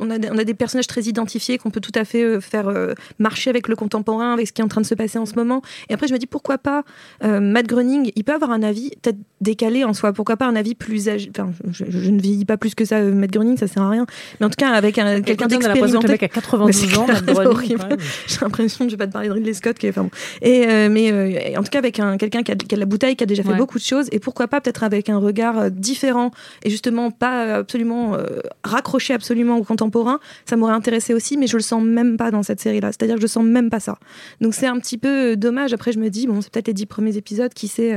on, 0.00 0.10
a 0.10 0.18
des, 0.18 0.28
on 0.30 0.38
a 0.38 0.44
des 0.44 0.54
personnages 0.54 0.86
très 0.86 1.02
identifiés 1.02 1.58
qu'on 1.58 1.70
peut 1.70 1.80
tout 1.80 1.92
à 1.94 2.04
fait 2.04 2.22
euh, 2.22 2.40
faire 2.40 2.68
euh, 2.68 2.94
marcher 3.18 3.50
avec 3.50 3.68
le 3.68 3.76
contemporain, 3.76 4.32
avec 4.32 4.46
ce 4.48 4.52
qui 4.52 4.60
est 4.60 4.64
en 4.64 4.68
train 4.68 4.80
de 4.80 4.86
se 4.86 4.94
passer 4.94 5.18
en 5.18 5.26
ce 5.26 5.34
moment. 5.34 5.62
Et 5.88 5.94
après, 5.94 6.08
je 6.08 6.12
me 6.12 6.18
dis 6.18 6.26
pourquoi 6.26 6.58
pas 6.58 6.84
euh, 7.24 7.40
Matt 7.40 7.66
Groening, 7.66 8.10
il 8.16 8.24
peut 8.24 8.32
avoir 8.34 8.50
un 8.50 8.62
avis 8.62 8.90
peut-être 9.02 9.18
décalé 9.40 9.84
en 9.84 9.94
soi. 9.94 10.12
Pourquoi 10.12 10.36
pas 10.36 10.46
un 10.46 10.56
avis 10.56 10.74
plus 10.74 11.08
âgé 11.08 11.30
Enfin, 11.36 11.50
je, 11.70 11.84
je- 11.88 11.98
je 11.98 12.10
ne 12.10 12.20
vieillis 12.20 12.44
pas 12.44 12.56
plus 12.56 12.74
que 12.74 12.84
ça, 12.84 12.96
euh, 12.96 13.12
Matt 13.12 13.30
Groening, 13.30 13.56
ça 13.56 13.66
sert 13.66 13.82
à 13.82 13.90
rien. 13.90 14.06
Mais 14.40 14.46
en 14.46 14.50
tout 14.50 14.56
cas, 14.58 14.70
avec 14.70 14.98
un- 14.98 15.20
quelqu'un 15.20 15.46
d'expérimenté. 15.74 16.07
Le 16.08 16.12
mec 16.14 16.22
a 16.24 16.28
92 16.28 16.66
Ouais, 16.66 16.72
c'est 16.72 16.96
ans, 16.98 17.06
horrible. 17.46 17.88
J'ai 18.26 18.38
l'impression 18.40 18.84
que 18.84 18.90
je 18.90 18.96
vais 18.96 18.98
pas 18.98 19.06
te 19.06 19.12
parler 19.12 19.28
de 19.28 19.32
Ridley 19.34 19.52
Scott. 19.54 19.78
Qui 19.78 19.86
est, 19.86 19.90
enfin 19.90 20.02
bon. 20.04 20.10
et, 20.42 20.66
euh, 20.68 20.88
mais 20.90 21.12
euh, 21.12 21.58
en 21.58 21.62
tout 21.62 21.70
cas, 21.70 21.78
avec 21.78 22.00
un, 22.00 22.16
quelqu'un 22.16 22.42
qui 22.42 22.52
a, 22.52 22.56
qui 22.56 22.74
a 22.74 22.76
de 22.76 22.80
la 22.80 22.86
bouteille, 22.86 23.16
qui 23.16 23.24
a 23.24 23.26
déjà 23.26 23.42
fait 23.42 23.50
Ouais. 23.50 23.56
beaucoup 23.56 23.78
de 23.78 23.84
choses, 23.84 24.08
et 24.12 24.18
pourquoi 24.18 24.48
pas 24.48 24.60
peut-être 24.60 24.82
avec 24.82 25.08
un 25.08 25.18
regard 25.18 25.58
euh, 25.58 25.70
différent, 25.70 26.30
et 26.64 26.70
justement 26.70 27.10
pas 27.10 27.56
absolument 27.56 28.14
euh, 28.14 28.24
raccroché 28.64 29.14
absolument 29.14 29.56
au 29.58 29.64
contemporain, 29.64 30.20
ça 30.44 30.56
m'aurait 30.56 30.74
intéressé 30.74 31.14
aussi, 31.14 31.36
mais 31.36 31.46
je 31.46 31.56
le 31.56 31.62
sens 31.62 31.82
même 31.82 32.16
pas 32.16 32.30
dans 32.30 32.42
cette 32.42 32.60
série-là. 32.60 32.88
C'est-à-dire 32.92 33.16
que 33.16 33.22
je 33.22 33.26
sens 33.26 33.44
même 33.44 33.70
pas 33.70 33.80
ça. 33.80 33.98
Donc 34.40 34.54
c'est 34.54 34.66
un 34.66 34.78
petit 34.78 34.98
peu 34.98 35.36
dommage. 35.36 35.72
Après, 35.72 35.92
je 35.92 35.98
me 35.98 36.08
dis, 36.10 36.26
bon, 36.26 36.40
c'est 36.40 36.50
peut-être 36.52 36.66
les 36.68 36.74
dix 36.74 36.86
premiers 36.86 37.16
épisodes, 37.16 37.52
qui 37.54 37.68
sait, 37.68 37.94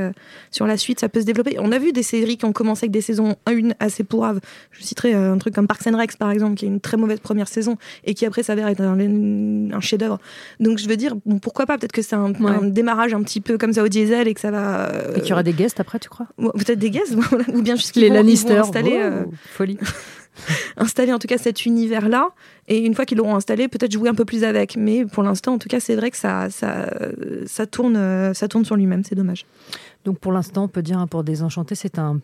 sur 0.50 0.66
la 0.66 0.76
suite, 0.76 1.00
ça 1.00 1.08
peut 1.08 1.20
se 1.20 1.26
développer. 1.26 1.56
On 1.58 1.72
a 1.72 1.78
vu 1.78 1.92
des 1.92 2.02
séries 2.02 2.36
qui 2.36 2.44
ont 2.44 2.52
commencé 2.52 2.84
avec 2.84 2.90
des 2.92 3.00
saisons 3.00 3.36
1 3.46 3.70
assez 3.80 4.04
pourraves. 4.04 4.40
Je 4.70 4.82
citerai 4.82 5.14
un 5.14 5.38
truc 5.38 5.54
comme 5.54 5.66
Parks 5.66 5.86
and 5.86 5.96
Rex, 5.96 6.16
par 6.16 6.30
exemple, 6.30 6.54
qui 6.56 6.64
est 6.64 6.68
une 6.68 6.80
très 6.80 6.96
mauvaise 6.96 7.20
première 7.20 7.48
saison, 7.48 7.76
et 8.04 8.14
qui 8.14 8.26
après 8.26 8.42
s'avère 8.42 8.68
être 8.68 8.80
un, 8.80 8.98
un 9.72 9.80
chef-d'œuvre. 9.80 10.18
Donc 10.60 10.78
je 10.78 10.88
veux 10.88 10.96
dire, 10.96 11.14
bon, 11.26 11.38
pourquoi 11.38 11.66
pas? 11.66 11.78
Peut-être 11.78 11.92
que 11.92 12.02
c'est 12.02 12.16
un, 12.16 12.32
Ouais. 12.32 12.50
un 12.50 12.66
démarrage 12.66 13.14
un 13.14 13.22
petit 13.22 13.40
peu 13.40 13.58
comme 13.58 13.72
ça 13.72 13.82
au 13.82 13.88
diesel 13.88 14.26
et 14.28 14.34
que 14.34 14.40
ça 14.40 14.50
va. 14.50 14.88
euh, 14.90 15.14
Et 15.16 15.20
qu'il 15.20 15.30
y 15.30 15.32
aura 15.32 15.42
des 15.42 15.52
guests 15.52 15.80
après, 15.80 15.98
tu 15.98 16.08
crois? 16.08 16.26
Bon, 16.38 16.50
Peut-être 16.50 16.78
des 16.78 16.90
guests, 16.90 17.14
ou 17.54 17.62
bien 17.62 17.76
juste 17.76 17.94
Les 17.96 18.02
vont, 18.02 18.06
ils 18.06 18.10
vont 18.10 18.14
Lannister. 18.24 18.56
installer, 18.58 18.92
Oh, 18.94 19.02
euh, 19.02 19.24
Folie. 19.52 19.78
installer 20.76 21.12
en 21.12 21.18
tout 21.18 21.28
cas 21.28 21.38
cet 21.38 21.66
univers-là. 21.66 22.28
Et 22.68 22.78
une 22.78 22.94
fois 22.94 23.04
qu'ils 23.04 23.18
l'auront 23.18 23.36
installé, 23.36 23.68
peut-être 23.68 23.92
jouer 23.92 24.08
un 24.08 24.14
peu 24.14 24.24
plus 24.24 24.44
avec. 24.44 24.76
Mais 24.76 25.04
pour 25.04 25.22
l'instant, 25.22 25.52
en 25.54 25.58
tout 25.58 25.68
cas, 25.68 25.78
c'est 25.80 25.94
vrai 25.96 26.10
que 26.10 26.16
ça, 26.16 26.48
ça, 26.50 26.88
ça, 27.46 27.66
tourne, 27.66 27.96
euh, 27.96 28.32
ça 28.34 28.48
tourne 28.48 28.64
sur 28.64 28.76
lui-même. 28.76 29.04
C'est 29.04 29.14
dommage. 29.14 29.44
Donc 30.04 30.18
pour 30.18 30.32
l'instant, 30.32 30.64
on 30.64 30.68
peut 30.68 30.82
dire 30.82 30.98
hein, 30.98 31.06
pour 31.06 31.22
Désenchanté, 31.24 31.74
c'est 31.74 31.98
un. 31.98 32.20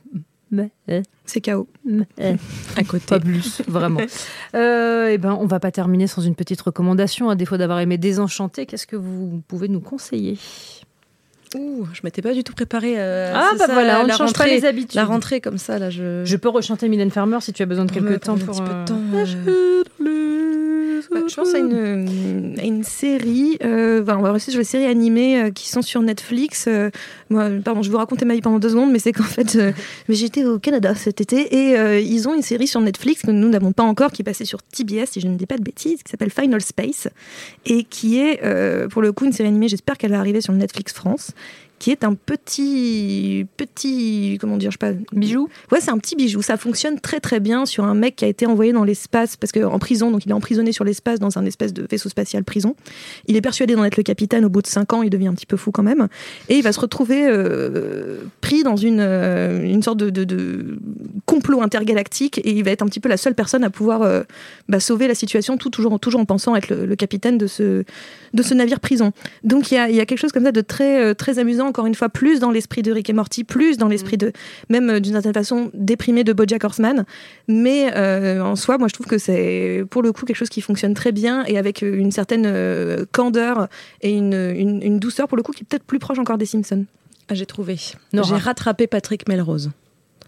Eh, 0.89 1.03
C'est 1.27 1.41
mais, 1.85 2.07
eh. 2.19 2.35
À 2.77 2.85
côté. 2.85 3.05
Pas 3.07 3.21
plus, 3.21 3.63
vraiment. 3.69 4.01
Euh, 4.55 5.11
eh 5.13 5.19
ben, 5.19 5.37
on 5.41 5.47
va 5.47 5.61
pas 5.61 5.71
terminer 5.71 6.07
sans 6.07 6.23
une 6.23 6.35
petite 6.35 6.61
recommandation. 6.61 7.29
À 7.31 7.35
défaut 7.35 7.57
d'avoir 7.57 7.81
aimé 7.81 7.99
Désenchanté, 7.99 8.67
qu'est-ce 8.67 8.87
que 8.87 8.97
vous 8.97 9.43
pouvez 9.47 9.69
nous 9.69 9.81
conseiller? 9.81 10.39
Ouh, 11.55 11.87
je 11.95 12.01
m'étais 12.05 12.21
pas 12.21 12.35
du 12.35 12.45
tout 12.45 12.53
préparée. 12.53 12.95
euh, 12.99 13.33
Ah, 13.35 13.53
bah 13.59 13.67
ça, 13.67 13.73
voilà, 13.73 14.01
on 14.03 14.07
ne 14.07 14.33
pas 14.33 14.47
les 14.47 14.65
habitudes. 14.67 14.95
La 14.95 15.05
rentrée 15.07 15.41
comme 15.41 15.57
ça, 15.59 15.79
là, 15.79 15.89
je. 15.91 16.23
Je 16.25 16.37
peux 16.37 16.49
rechanter 16.51 16.89
Mylène 16.89 17.11
Farmer 17.11 17.39
si 17.41 17.53
tu 17.53 17.63
as 17.63 17.67
besoin 17.67 17.87
de 17.87 17.93
quelques 17.93 18.21
temps 18.21 18.35
un 18.35 18.39
pour. 18.39 18.55
petit 18.55 18.63
peu 18.63 18.69
de 18.69 19.19
euh, 19.19 19.85
temps. 19.85 20.58
Bah, 21.11 21.21
je 21.29 21.35
pense 21.35 21.55
à 21.55 21.59
une, 21.59 22.83
série, 22.83 23.59
euh, 23.65 24.05
on 24.07 24.23
va 24.23 24.33
rester 24.33 24.51
sur 24.51 24.59
les 24.59 24.65
séries 24.65 24.87
animées 24.87 25.41
euh, 25.41 25.51
qui 25.51 25.69
sont 25.69 25.83
sur 25.83 26.03
Netflix. 26.03 26.67
Euh, 26.69 26.91
pardon, 27.29 27.83
je 27.83 27.91
vous 27.91 27.97
raconter 27.97 28.25
ma 28.25 28.35
vie 28.35 28.41
pendant 28.41 28.59
deux 28.59 28.71
secondes, 28.71 28.91
mais 28.91 28.99
c'est 28.99 29.13
qu'en 29.13 29.23
fait, 29.23 29.57
euh, 29.57 29.73
mais 30.09 30.15
j'étais 30.15 30.45
au 30.45 30.59
Canada 30.59 30.95
cet 30.95 31.21
été 31.21 31.41
et 31.55 32.01
ils 32.01 32.29
ont 32.29 32.35
une 32.35 32.43
série 32.43 32.67
sur 32.67 32.81
Netflix 32.81 33.23
que 33.23 33.31
nous 33.31 33.49
n'avons 33.49 33.73
pas 33.73 33.83
encore, 33.83 34.13
qui 34.13 34.23
est 34.23 34.25
passée 34.25 34.45
sur 34.45 34.63
TBS, 34.63 35.07
si 35.13 35.21
je 35.21 35.29
ne 35.29 35.37
dis 35.37 35.47
pas 35.47 35.57
de 35.57 35.63
bêtises, 35.63 36.03
qui 36.03 36.11
s'appelle 36.11 36.31
Final 36.31 36.61
Space 36.61 37.09
et 37.67 37.85
qui 37.85 38.19
est, 38.19 38.41
pour 38.89 39.03
le 39.03 39.13
coup, 39.13 39.25
une 39.25 39.33
série 39.33 39.49
animée. 39.49 39.69
J'espère 39.69 39.97
qu'elle 39.97 40.13
va 40.13 40.19
arriver 40.19 40.41
sur 40.41 40.53
Netflix 40.53 40.93
France 40.93 41.33
qui 41.79 41.91
est 41.91 42.05
un 42.05 42.15
petit 42.15 43.47
petit 43.57 44.39
comment 44.41 44.57
dire 44.57 44.71
je 44.71 44.77
sais 44.81 44.93
pas 44.93 44.99
Bijou 45.13 45.49
Ouais, 45.73 45.81
c'est 45.81 45.91
un 45.91 45.99
petit 45.99 46.17
bijou. 46.17 46.43
Ça 46.43 46.57
fonctionne 46.57 46.99
très 47.01 47.21
très 47.21 47.41
bien 47.41 47.67
sur 47.67 47.85
un 47.85 47.95
mec 47.95 48.17
qui 48.17 48.25
a 48.25 48.29
été 48.29 48.47
envoyé 48.47 48.73
dans 48.73 48.85
l'espace 48.85 49.37
parce 49.37 49.53
que 49.53 49.61
en 49.65 49.79
prison, 49.79 50.11
donc 50.11 50.25
il 50.27 50.31
est 50.31 50.35
emprisonné 50.35 50.73
sur 50.73 50.85
l'espace 50.85 51.19
dans 51.21 51.39
un 51.39 51.45
espèce 51.45 51.73
de 51.73 51.87
vaisseau 51.91 52.09
spatial 52.09 52.45
prison. 52.45 52.75
Il 53.27 53.37
est 53.37 53.41
persuadé 53.41 53.75
d'en 53.75 53.85
être 53.85 53.97
le 53.97 54.03
capitaine. 54.03 54.45
Au 54.45 54.49
bout 54.49 54.63
de 54.63 54.67
cinq 54.67 54.93
ans, 54.93 55.03
il 55.03 55.11
devient 55.11 55.29
un 55.29 55.35
petit 55.35 55.47
peu 55.47 55.57
fou 55.57 55.71
quand 55.71 55.83
même, 55.83 56.09
et 56.49 56.57
il 56.57 56.63
va 56.63 56.73
se 56.73 56.81
retrouver 56.81 57.27
euh, 57.29 58.19
pris 58.41 58.63
dans 58.63 58.77
une 58.77 59.01
euh, 59.01 59.63
une 59.63 59.83
sorte 59.83 59.99
de, 59.99 60.11
de- 60.11 60.25
de 60.25 60.79
complot 61.27 61.63
intergalactique 61.63 62.39
et 62.39 62.51
il 62.53 62.65
va 62.65 62.71
être 62.71 62.83
un 62.83 62.87
petit 62.87 63.01
peu 63.01 63.09
la 63.09 63.17
seule 63.17 63.35
personne 63.35 63.65
à 63.65 63.71
pouvoir 63.71 64.03
euh, 64.03 64.23
bah, 64.69 64.81
sauver 64.81 65.09
la 65.09 65.15
situation, 65.15 65.57
tout 65.57 65.71
toujours 65.71 65.99
toujours 66.01 66.21
en 66.21 66.25
pensant 66.25 66.55
être 66.57 66.69
le, 66.69 66.87
le 66.87 66.97
capitaine 66.97 67.39
de 67.39 67.47
ce 67.47 67.85
de 68.35 68.43
ce 68.43 68.55
navire 68.55 68.81
prison. 68.81 69.13
Donc 69.45 69.71
il 69.71 69.75
y 69.75 69.79
a, 69.79 69.89
il 69.91 69.97
y 69.97 70.01
a 70.01 70.07
quelque 70.07 70.19
chose 70.21 70.33
comme 70.33 70.45
ça 70.45 70.53
de 70.53 70.61
très 70.61 71.15
très 71.15 71.39
amusant 71.39 71.68
encore 71.69 71.87
une 71.87 71.95
fois, 71.95 72.09
plus 72.09 72.41
dans 72.41 72.51
l'esprit 72.51 72.83
de 72.83 72.91
Rick 72.93 73.09
et 73.11 73.13
Morty, 73.13 73.45
plus 73.45 73.77
dans 73.77 73.89
l'esprit 73.89 74.17
de, 74.17 74.33
même 74.69 74.91
euh, 74.91 75.01
d'une 75.01 75.13
certaine 75.13 75.35
façon, 75.35 75.71
déprimé 75.75 76.25
de 76.25 76.33
BoJack 76.33 76.65
Horseman. 76.65 77.05
Mais 77.47 77.91
euh, 77.97 78.41
en 78.43 78.57
soi, 78.57 78.79
moi, 78.79 78.89
je 78.89 78.95
trouve 78.95 79.07
que 79.07 79.19
c'est 79.19 79.85
pour 79.91 80.03
le 80.03 80.13
coup 80.13 80.25
quelque 80.27 80.37
chose 80.37 80.49
qui 80.49 80.61
fonctionne 80.61 80.95
très 80.95 81.13
bien 81.13 81.45
et 81.47 81.59
avec 81.59 81.83
euh, 81.83 81.97
une 81.97 82.11
certaine 82.11 82.45
euh, 82.47 83.05
candeur 83.13 83.69
et 84.03 84.11
une, 84.11 84.33
une- 84.35 84.83
une 84.83 84.99
douceur, 84.99 85.29
pour 85.29 85.37
le 85.37 85.43
coup, 85.43 85.53
qui 85.53 85.63
est 85.63 85.67
peut-être 85.69 85.85
plus 85.85 85.99
proche 85.99 86.19
encore 86.19 86.39
des 86.39 86.47
Simpsons. 86.47 86.85
Ah, 87.29 87.35
j'ai 87.35 87.47
trouvé. 87.47 87.77
J'ai 88.25 88.35
rattrapé 88.37 88.87
Patrick 88.87 89.29
Melrose. 89.29 89.71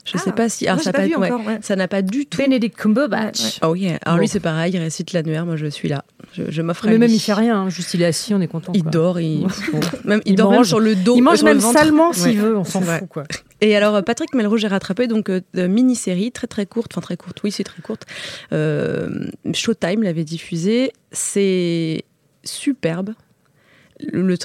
Je 0.04 0.12
Ah, 0.14 0.18
sais 0.18 0.32
pas 0.32 0.48
si. 0.48 0.66
alors, 0.66 0.80
ça, 0.82 0.92
pas 0.92 1.00
pas- 1.00 1.06
vu 1.06 1.14
ouais, 1.16 1.30
n'a 1.76 1.88
pas 1.88 2.02
du 2.02 2.26
tout. 2.26 2.38
Benedict 2.38 2.76
Cumberbatch. 2.76 3.58
Oh 3.62 3.74
yeah. 3.74 3.98
Alors 4.02 4.16
Bon. 4.16 4.20
lui, 4.22 4.28
c'est 4.28 4.40
pareil, 4.40 4.72
il 4.72 4.78
récite 4.78 5.12
l'annuaire. 5.12 5.44
Moi, 5.46 5.56
je 5.56 5.66
suis 5.66 5.88
là. 5.88 6.04
Je, 6.32 6.44
je 6.48 6.62
m'offre 6.62 6.86
Mais 6.86 6.96
même 6.98 7.10
il 7.10 7.20
fait 7.20 7.32
rien, 7.34 7.62
hein, 7.62 7.68
juste 7.68 7.92
il 7.94 8.02
est 8.02 8.06
assis, 8.06 8.32
on 8.34 8.40
est 8.40 8.46
content. 8.48 8.72
Il 8.74 8.82
quoi. 8.82 8.90
dort, 8.90 9.20
il, 9.20 9.40
Bon. 9.72 9.80
même, 10.04 10.20
il, 10.24 10.32
Il 10.32 10.36
dort 10.36 10.50
même 10.50 10.60
mange. 10.60 10.68
sur 10.68 10.80
le 10.80 10.94
dos. 10.94 11.16
Il 11.16 11.22
mange 11.22 11.42
même 11.42 11.60
salement 11.60 12.12
s'il 12.12 12.40
Ouais. 12.40 12.48
veut, 12.48 12.56
on 12.56 12.64
s'en 12.64 12.80
fout 12.80 13.08
quoi. 13.08 13.24
Et 13.60 13.76
alors, 13.76 13.94
euh, 13.96 14.02
Patrick 14.02 14.34
Melrose, 14.34 14.60
j'ai 14.60 14.68
rattrapé 14.68 15.06
donc 15.06 15.28
euh, 15.28 15.40
mini-série 15.54 16.32
très 16.32 16.46
très 16.46 16.64
courte, 16.66 16.92
enfin 16.94 17.02
très 17.02 17.16
courte, 17.18 17.38
oui, 17.44 17.50
c'est 17.52 17.64
très 17.64 17.82
courte. 17.82 18.06
Euh, 18.52 19.26
Showtime 19.52 20.02
l'avait 20.02 20.24
diffusée. 20.24 20.92
C'est 21.12 22.04
superbe. 22.42 23.10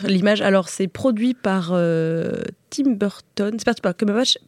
L'image, 0.08 0.42
alors 0.42 0.70
c'est 0.70 0.88
produit 0.88 1.34
par 1.34 1.70
euh, 1.74 2.34
Tim 2.70 2.92
Burton, 2.92 3.56
c'est 3.58 3.66
pas 3.66 3.74
par 3.74 3.94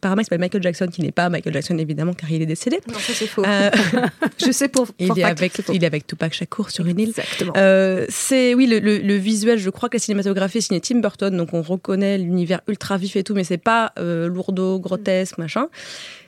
par 0.02 0.12
un 0.12 0.16
mec 0.16 0.26
qui 0.26 0.26
s'appelle 0.26 0.40
Michael 0.40 0.64
Jackson, 0.64 0.88
qui 0.88 1.02
n'est 1.02 1.12
pas 1.12 1.30
Michael 1.30 1.54
Jackson 1.54 1.78
évidemment, 1.78 2.14
car 2.14 2.32
il 2.32 2.42
est 2.42 2.46
décédé. 2.46 2.80
Non, 2.88 3.00
ça 3.00 3.14
c'est 3.14 3.28
faux. 3.28 3.44
Euh, 3.46 3.70
je 4.46 4.52
sais 4.52 4.68
pour. 4.68 4.88
il, 5.00 5.18
est 5.18 5.24
avec, 5.24 5.62
il 5.74 5.84
est 5.84 5.88
avec 5.88 6.08
Tupac 6.08 6.34
Shakur 6.34 6.72
sur 6.72 6.86
une 6.86 7.00
île. 7.00 7.10
Exactement. 7.10 7.54
Euh, 7.58 8.06
c'est 8.10 8.54
oui 8.54 8.68
le, 8.68 8.80
le- 8.80 8.98
le 9.00 9.16
visuel. 9.16 9.60
Je 9.60 9.70
crois 9.70 9.90
que 9.90 9.96
la 9.96 10.00
cinématographie 10.02 10.58
est 10.60 10.62
signée 10.62 10.82
Tim 10.82 11.00
Burton, 11.00 11.36
donc 11.36 11.54
on 11.54 11.62
reconnaît 11.62 12.18
l'univers 12.18 12.62
ultra 12.68 12.98
vif 12.98 13.16
et 13.16 13.24
tout, 13.24 13.34
mais 13.34 13.44
c'est 13.44 13.58
pas 13.58 13.94
euh, 14.00 14.28
lourdeau, 14.28 14.80
grotesque, 14.80 15.38
machin. 15.38 15.68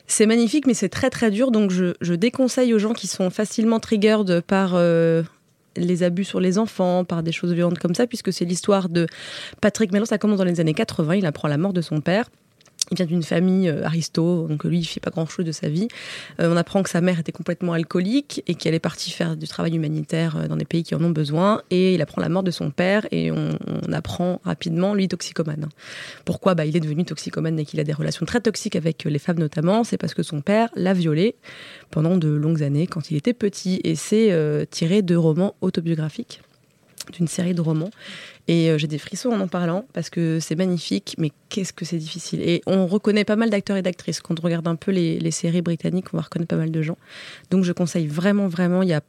C'est 0.06 0.26
magnifique, 0.26 0.66
mais 0.66 0.74
c'est 0.74 0.88
très 0.88 1.08
très 1.10 1.30
dur. 1.30 1.50
Donc 1.52 1.70
je, 1.70 1.94
je 2.00 2.14
déconseille 2.14 2.74
aux 2.74 2.78
gens 2.80 2.94
qui 2.94 3.06
sont 3.06 3.30
facilement 3.30 3.78
triggered 3.78 4.40
par 4.40 4.72
euh, 4.74 5.22
les 5.76 6.02
abus 6.02 6.24
sur 6.24 6.40
les 6.40 6.58
enfants, 6.58 7.04
par 7.04 7.22
des 7.22 7.32
choses 7.32 7.52
violentes 7.52 7.78
comme 7.78 7.94
ça, 7.94 8.06
puisque 8.06 8.32
c'est 8.32 8.44
l'histoire 8.44 8.88
de 8.88 9.06
Patrick 9.60 9.92
Mellon. 9.92 10.04
Ça 10.04 10.18
commence 10.18 10.38
dans 10.38 10.44
les 10.44 10.60
années 10.60 10.74
80. 10.74 11.16
Il 11.16 11.26
apprend 11.26 11.48
la 11.48 11.58
mort 11.58 11.72
de 11.72 11.80
son 11.80 12.00
père. 12.00 12.28
Il 12.90 12.96
vient 12.96 13.06
d'une 13.06 13.22
famille 13.22 13.68
euh, 13.68 13.84
aristo, 13.84 14.48
donc 14.48 14.64
lui, 14.64 14.80
il 14.80 14.84
fait 14.84 14.98
pas 14.98 15.10
grand-chose 15.10 15.44
de 15.44 15.52
sa 15.52 15.68
vie. 15.68 15.86
Euh, 16.40 16.52
on 16.52 16.56
apprend 16.56 16.82
que 16.82 16.90
sa 16.90 17.00
mère 17.00 17.20
était 17.20 17.30
complètement 17.30 17.72
alcoolique 17.72 18.42
et 18.48 18.54
qu'elle 18.54 18.74
est 18.74 18.80
partie 18.80 19.10
faire 19.10 19.36
du 19.36 19.46
travail 19.46 19.76
humanitaire 19.76 20.36
euh, 20.36 20.48
dans 20.48 20.56
des 20.56 20.64
pays 20.64 20.82
qui 20.82 20.96
en 20.96 21.04
ont 21.04 21.10
besoin. 21.10 21.62
Et 21.70 21.94
il 21.94 22.02
apprend 22.02 22.20
la 22.20 22.28
mort 22.28 22.42
de 22.42 22.50
son 22.50 22.70
père 22.70 23.06
et 23.12 23.30
on, 23.30 23.50
apprend 23.92 24.40
rapidement, 24.44 24.94
lui, 24.94 25.08
toxicomane. 25.08 25.68
Pourquoi? 26.24 26.54
Bah, 26.54 26.64
Il 26.64 26.76
est 26.76 26.80
devenu 26.80 27.04
toxicomane 27.04 27.58
et 27.58 27.64
qu'il 27.64 27.80
a 27.80 27.84
des 27.84 27.92
relations 27.92 28.26
très 28.26 28.40
toxiques 28.40 28.76
avec 28.76 29.06
euh, 29.06 29.10
les 29.10 29.18
femmes 29.18 29.38
notamment. 29.38 29.84
C'est 29.84 29.98
parce 29.98 30.14
que 30.14 30.22
son 30.22 30.40
père 30.40 30.68
l'a 30.74 30.94
violé 30.94 31.36
pendant 31.90 32.16
de 32.16 32.28
longues 32.28 32.62
années 32.62 32.86
quand 32.86 33.10
il 33.10 33.16
était 33.16 33.34
petit. 33.34 33.80
Et 33.84 33.94
c'est 33.94 34.34
tiré 34.70 35.02
de 35.02 35.16
romans 35.16 35.54
autobiographiques 35.60 36.40
d'une 37.12 37.28
série 37.28 37.54
de 37.54 37.60
romans. 37.60 37.90
Et 38.48 38.70
euh, 38.70 38.78
j'ai 38.78 38.86
des 38.86 38.98
frissons 38.98 39.30
en 39.30 39.40
en 39.40 39.48
parlant 39.48 39.86
parce 39.92 40.10
que 40.10 40.38
c'est 40.40 40.56
magnifique, 40.56 41.14
mais 41.18 41.32
qu'est-ce 41.48 41.72
que 41.72 41.84
c'est 41.84 41.98
difficile. 41.98 42.40
Et 42.42 42.62
on 42.66 42.86
reconnaît 42.86 43.24
pas 43.24 43.36
mal 43.36 43.50
d'acteurs 43.50 43.76
et 43.76 43.82
d'actrices. 43.82 44.20
Quand 44.20 44.38
on 44.38 44.42
regarde 44.42 44.66
un 44.68 44.76
peu 44.76 44.90
les, 44.90 45.18
les 45.18 45.30
séries 45.30 45.62
britanniques, 45.62 46.06
on 46.12 46.16
va 46.16 46.22
reconnaître 46.24 46.50
pas 46.50 46.56
mal 46.56 46.70
de 46.70 46.82
gens. 46.82 46.98
Donc 47.50 47.64
je 47.64 47.72
conseille 47.72 48.06
vraiment, 48.06 48.48
vraiment, 48.48 48.82
il 48.82 48.88
y 48.88 48.94
a 48.94 49.00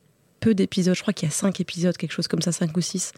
peu 0.41 0.53
d'épisodes, 0.55 0.95
je 0.95 1.01
crois 1.01 1.13
qu'il 1.13 1.29
y 1.29 1.31
a 1.31 1.33
cinq 1.33 1.61
épisodes, 1.61 1.95
quelque 1.95 2.11
chose 2.11 2.27
comme 2.27 2.41
ça, 2.41 2.51
cinq 2.51 2.75
ou 2.75 2.81
six. 2.81 3.13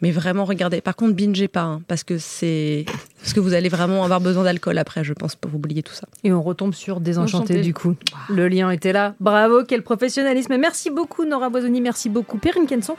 Mais 0.00 0.12
vraiment, 0.12 0.44
regardez. 0.46 0.80
Par 0.80 0.96
contre, 0.96 1.14
bingez 1.14 1.48
pas, 1.48 1.62
hein, 1.62 1.82
parce 1.88 2.04
que 2.04 2.16
c'est 2.16 2.86
parce 3.18 3.34
que 3.34 3.40
vous 3.40 3.52
allez 3.52 3.68
vraiment 3.68 4.02
avoir 4.04 4.20
besoin 4.20 4.44
d'alcool 4.44 4.78
après, 4.78 5.04
je 5.04 5.12
pense, 5.12 5.34
pour 5.34 5.54
oublier 5.54 5.82
tout 5.82 5.92
ça. 5.92 6.06
Et 6.24 6.32
on 6.32 6.40
retombe 6.40 6.72
sur 6.72 7.00
Désenchanté 7.00 7.54
Enchanté. 7.54 7.60
du 7.62 7.74
coup. 7.74 7.96
Le 8.30 8.48
lien 8.48 8.70
était 8.70 8.92
là. 8.92 9.14
Bravo, 9.20 9.64
quel 9.64 9.82
professionnalisme. 9.82 10.56
Merci 10.56 10.90
beaucoup 10.90 11.24
Nora 11.24 11.50
Boisoni, 11.50 11.80
merci 11.80 12.08
beaucoup 12.08 12.38
Perrine 12.38 12.66
Kenson. 12.66 12.94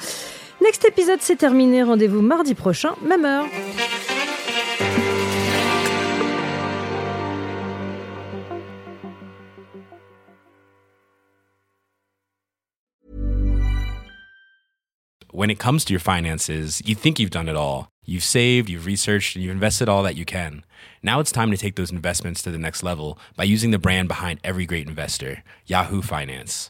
Next 0.61 0.85
épisode, 0.85 1.21
c'est 1.21 1.35
terminé. 1.35 1.83
Rendez-vous 1.83 2.21
mardi 2.21 2.53
prochain, 2.53 2.95
même 3.03 3.25
heure. 3.25 3.47
when 15.41 15.49
it 15.49 15.57
comes 15.57 15.83
to 15.83 15.91
your 15.91 15.99
finances, 15.99 16.83
you 16.85 16.93
think 16.93 17.17
you've 17.17 17.31
done 17.31 17.49
it 17.49 17.55
all. 17.55 17.89
You've 18.05 18.23
saved, 18.23 18.69
you've 18.69 18.85
researched, 18.85 19.35
and 19.35 19.43
you've 19.43 19.53
invested 19.53 19.89
all 19.89 20.03
that 20.03 20.15
you 20.15 20.23
can. 20.23 20.63
Now 21.01 21.19
it's 21.19 21.31
time 21.31 21.49
to 21.49 21.57
take 21.57 21.75
those 21.75 21.91
investments 21.91 22.43
to 22.43 22.51
the 22.51 22.59
next 22.59 22.83
level 22.83 23.17
by 23.35 23.45
using 23.45 23.71
the 23.71 23.79
brand 23.79 24.07
behind 24.07 24.39
every 24.43 24.67
great 24.67 24.87
investor, 24.87 25.43
Yahoo 25.65 26.03
Finance. 26.03 26.69